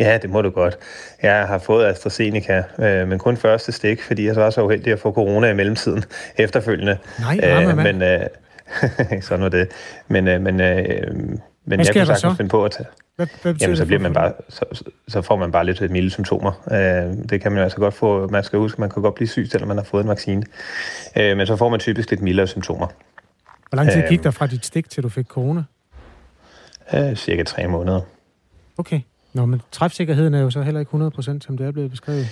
[0.00, 0.78] Ja, det må du godt.
[1.22, 4.92] Jeg har fået AstraZeneca, øh, men kun første stik, fordi jeg så var så uheldig
[4.92, 6.04] at få corona i mellemtiden
[6.38, 6.98] efterfølgende.
[7.20, 9.68] Nej, øh, men øh, sådan var det.
[10.08, 12.88] Men, øh, men, øh, men jeg kan sagtens finde på at tage...
[13.16, 16.52] Hvad, hvad Jamen, så, bliver man bare, så, så får man bare lidt milde symptomer.
[16.70, 18.28] Øh, det kan man altså godt få.
[18.28, 20.42] Man skal huske, man kan godt blive syg, selvom man har fået en vaccine.
[21.16, 22.86] Øh, men så får man typisk lidt mildere symptomer.
[23.68, 25.64] Hvor lang tid gik der fra dit stik, til du fik corona?
[26.94, 28.00] Øh, cirka tre måneder.
[28.78, 29.00] Okay.
[29.32, 32.26] Nå, men træfsikkerheden er jo så heller ikke 100%, som det er blevet beskrevet.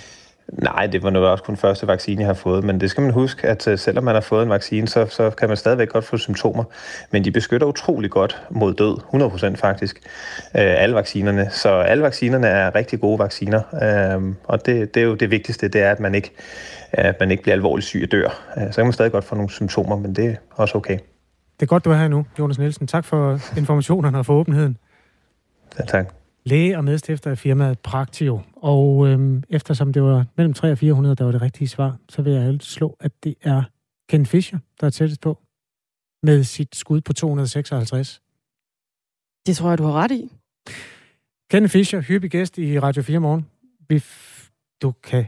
[0.47, 3.11] Nej, det var nu også kun første vaccine, jeg har fået, men det skal man
[3.11, 6.05] huske, at uh, selvom man har fået en vaccine, så, så kan man stadigvæk godt
[6.05, 6.63] få symptomer,
[7.11, 8.97] men de beskytter utrolig godt mod død,
[9.53, 9.99] 100% faktisk,
[10.45, 11.49] uh, alle vaccinerne.
[11.51, 13.61] Så alle vaccinerne er rigtig gode vacciner,
[14.17, 16.31] uh, og det, det er jo det vigtigste, det er, at man ikke,
[16.91, 18.53] at man ikke bliver alvorligt syg og dør.
[18.57, 20.97] Uh, så kan man stadig godt få nogle symptomer, men det er også okay.
[21.59, 22.87] Det er godt, du er her nu, Jonas Nielsen.
[22.87, 24.77] Tak for informationerne og for åbenheden.
[25.79, 28.41] Ja, tak læge og medstifter af firmaet Praktio.
[28.55, 32.21] Og øhm, eftersom det var mellem 3 og 400, der var det rigtige svar, så
[32.21, 33.63] vil jeg altid slå, at det er
[34.09, 35.39] Ken Fischer, der er tættest på,
[36.23, 38.21] med sit skud på 256.
[39.45, 40.31] Det tror jeg, du har ret i.
[41.51, 43.45] Ken Fischer, hyppig gæst i Radio 4 morgen.
[44.81, 45.25] Du kan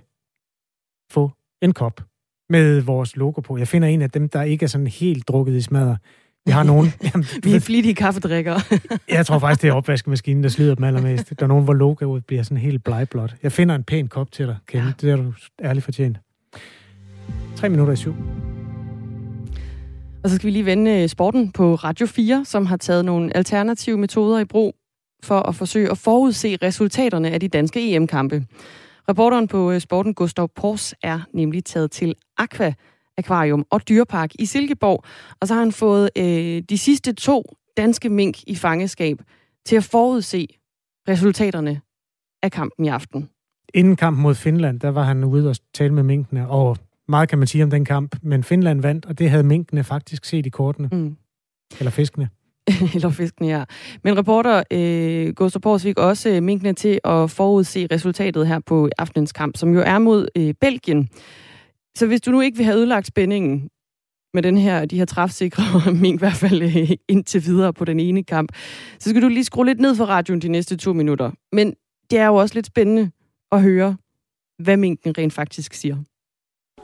[1.11, 2.01] få en kop
[2.49, 3.57] med vores logo på.
[3.57, 5.97] Jeg finder en af dem, der ikke er sådan helt drukket i smadder.
[6.45, 6.93] Vi har nogen...
[7.13, 8.61] Jamen, vi er flittige kaffedrikkere.
[9.09, 11.29] jeg tror faktisk, det er opvaskemaskinen, der slider dem allermest.
[11.39, 13.35] Der er nogen, hvor logoet bliver sådan helt blegblåt.
[13.43, 14.79] Jeg finder en pæn kop til dig, Ken.
[14.79, 14.91] Ja.
[15.01, 15.33] Det er du
[15.63, 16.17] ærligt fortjent.
[17.55, 18.15] Tre minutter i syv.
[20.23, 23.37] Og så skal vi lige vende øh, sporten på Radio 4, som har taget nogle
[23.37, 24.75] alternative metoder i brug
[25.23, 28.45] for at forsøge at forudse resultaterne af de danske EM-kampe.
[29.09, 32.73] Reporteren på øh, sporten, Gustav Pors, er nemlig taget til Aqua
[33.17, 35.03] Akvarium og Dyrepark i Silkeborg.
[35.39, 39.17] Og så har han fået øh, de sidste to danske mink i fangeskab
[39.65, 40.47] til at forudse
[41.09, 41.81] resultaterne
[42.43, 43.29] af kampen i aften.
[43.73, 47.37] Inden kampen mod Finland, der var han ude og tale med minkene, og meget kan
[47.37, 50.49] man sige om den kamp, men Finland vandt, og det havde minkene faktisk set i
[50.49, 50.89] kortene.
[50.91, 51.15] Mm.
[51.79, 52.29] Eller fiskene.
[52.95, 53.63] Eller fiskene, ja.
[54.03, 59.31] Men reporter øh, Gustav Porsvik også øh, minkene til at forudse resultatet her på aftenens
[59.31, 61.09] kamp, som jo er mod øh, Belgien.
[61.95, 63.69] Så hvis du nu ikke vil have ødelagt spændingen
[64.33, 65.63] med den her, de her træfsikre
[66.01, 68.51] mink, i hvert fald øh, indtil videre på den ene kamp,
[68.99, 71.31] så skal du lige skrue lidt ned for radioen de næste to minutter.
[71.51, 71.73] Men
[72.11, 73.11] det er jo også lidt spændende
[73.51, 73.97] at høre,
[74.59, 75.97] hvad minken rent faktisk siger.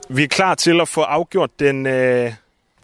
[0.10, 2.34] Vi er klar til at få afgjort den, øh,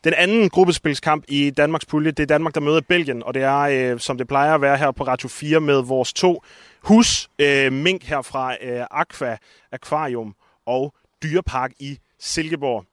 [0.04, 2.12] den anden gruppespilskamp i Danmarks pulje.
[2.12, 4.78] Det er Danmark, der møder Belgien, og det er, øh, som det plejer at være
[4.78, 6.44] her på Radio 4, med vores to
[6.82, 9.38] hus øh, mink her fra øh, Aqua
[9.72, 12.86] Aquarium og Dyrepark i Silkeborg.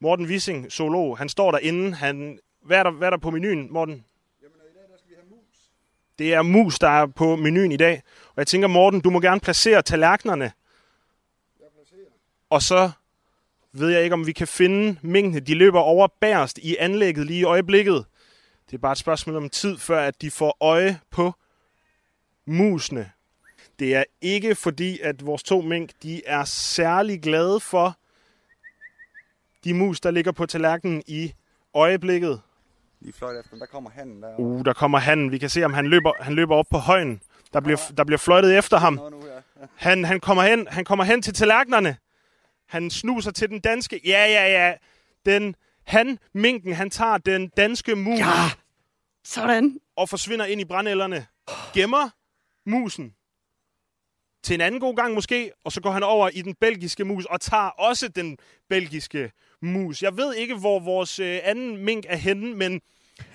[0.00, 1.94] Morten Wissing, zoolog, han står derinde.
[1.94, 4.04] Han, hvad, er der, hvad er der på menuen, Morten?
[4.42, 5.56] Jamen, i dag der skal vi have mus.
[6.18, 8.02] Det er mus, der er på menuen i dag.
[8.28, 10.52] Og jeg tænker, Morten, du må gerne placere tallerkenerne.
[11.60, 12.10] Jeg placerer.
[12.50, 12.90] Og så
[13.72, 15.46] ved jeg ikke, om vi kan finde mængden.
[15.46, 18.04] De løber over bærst i anlægget lige i øjeblikket.
[18.70, 21.32] Det er bare et spørgsmål om tid, før at de får øje på
[22.46, 23.10] musene.
[23.78, 27.98] Det er ikke fordi, at vores to mink de er særlig glade for
[29.64, 31.32] de mus, der ligger på tallerkenen i
[31.74, 32.40] øjeblikket.
[33.00, 34.38] Lige fløjt efter, der kommer handen der.
[34.38, 35.32] Uh, der kommer handen.
[35.32, 37.20] Vi kan se, om han løber, han løber op på højen.
[37.52, 39.00] Der bliver, der bliver fløjtet efter ham.
[39.74, 41.96] Han, han, kommer hen, han kommer hen til tallerkenerne.
[42.66, 44.00] Han snuser til den danske.
[44.04, 44.74] Ja, ja, ja.
[45.26, 45.54] Den,
[45.84, 48.18] han, minken, han tager den danske mus.
[48.18, 48.50] Ja,
[49.24, 49.80] sådan.
[49.96, 51.26] Og forsvinder ind i brændelderne.
[51.74, 52.10] Gemmer
[52.66, 53.14] musen
[54.42, 57.24] til en anden god gang måske, og så går han over i den belgiske mus
[57.24, 58.38] og tager også den
[58.68, 59.32] belgiske
[59.62, 60.02] mus.
[60.02, 62.80] Jeg ved ikke, hvor vores øh, anden mink er henne, men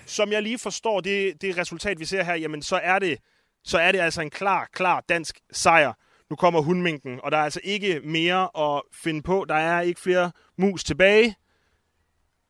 [0.06, 3.18] som jeg lige forstår det, det resultat, vi ser her, jamen så er det,
[3.64, 5.92] så er det altså en klar, klar dansk sejr.
[6.30, 9.44] nu kommer hundminken, og der er altså ikke mere at finde på.
[9.48, 11.34] Der er ikke flere mus tilbage.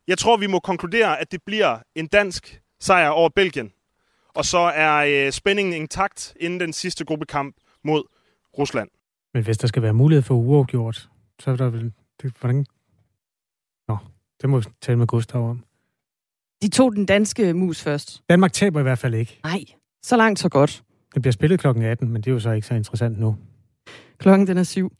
[0.06, 3.72] Jeg tror, vi må konkludere, at det bliver en dansk sejr over Belgien.
[4.34, 8.02] Og så er øh, spændingen intakt inden den sidste gruppekamp mod
[8.58, 8.88] Rusland.
[9.34, 11.08] Men hvis der skal være mulighed for uafgjort,
[11.40, 11.92] så er der vel...
[12.22, 12.66] Det, hvordan?
[14.42, 15.64] Det må vi tale med Gustav om.
[16.62, 18.22] De tog den danske mus først.
[18.30, 19.40] Danmark taber i hvert fald ikke.
[19.44, 19.64] Nej,
[20.02, 20.84] så langt så godt.
[21.14, 23.36] Det bliver spillet klokken 18, men det er jo så ikke så interessant nu.
[24.18, 24.92] Klokken den er syv.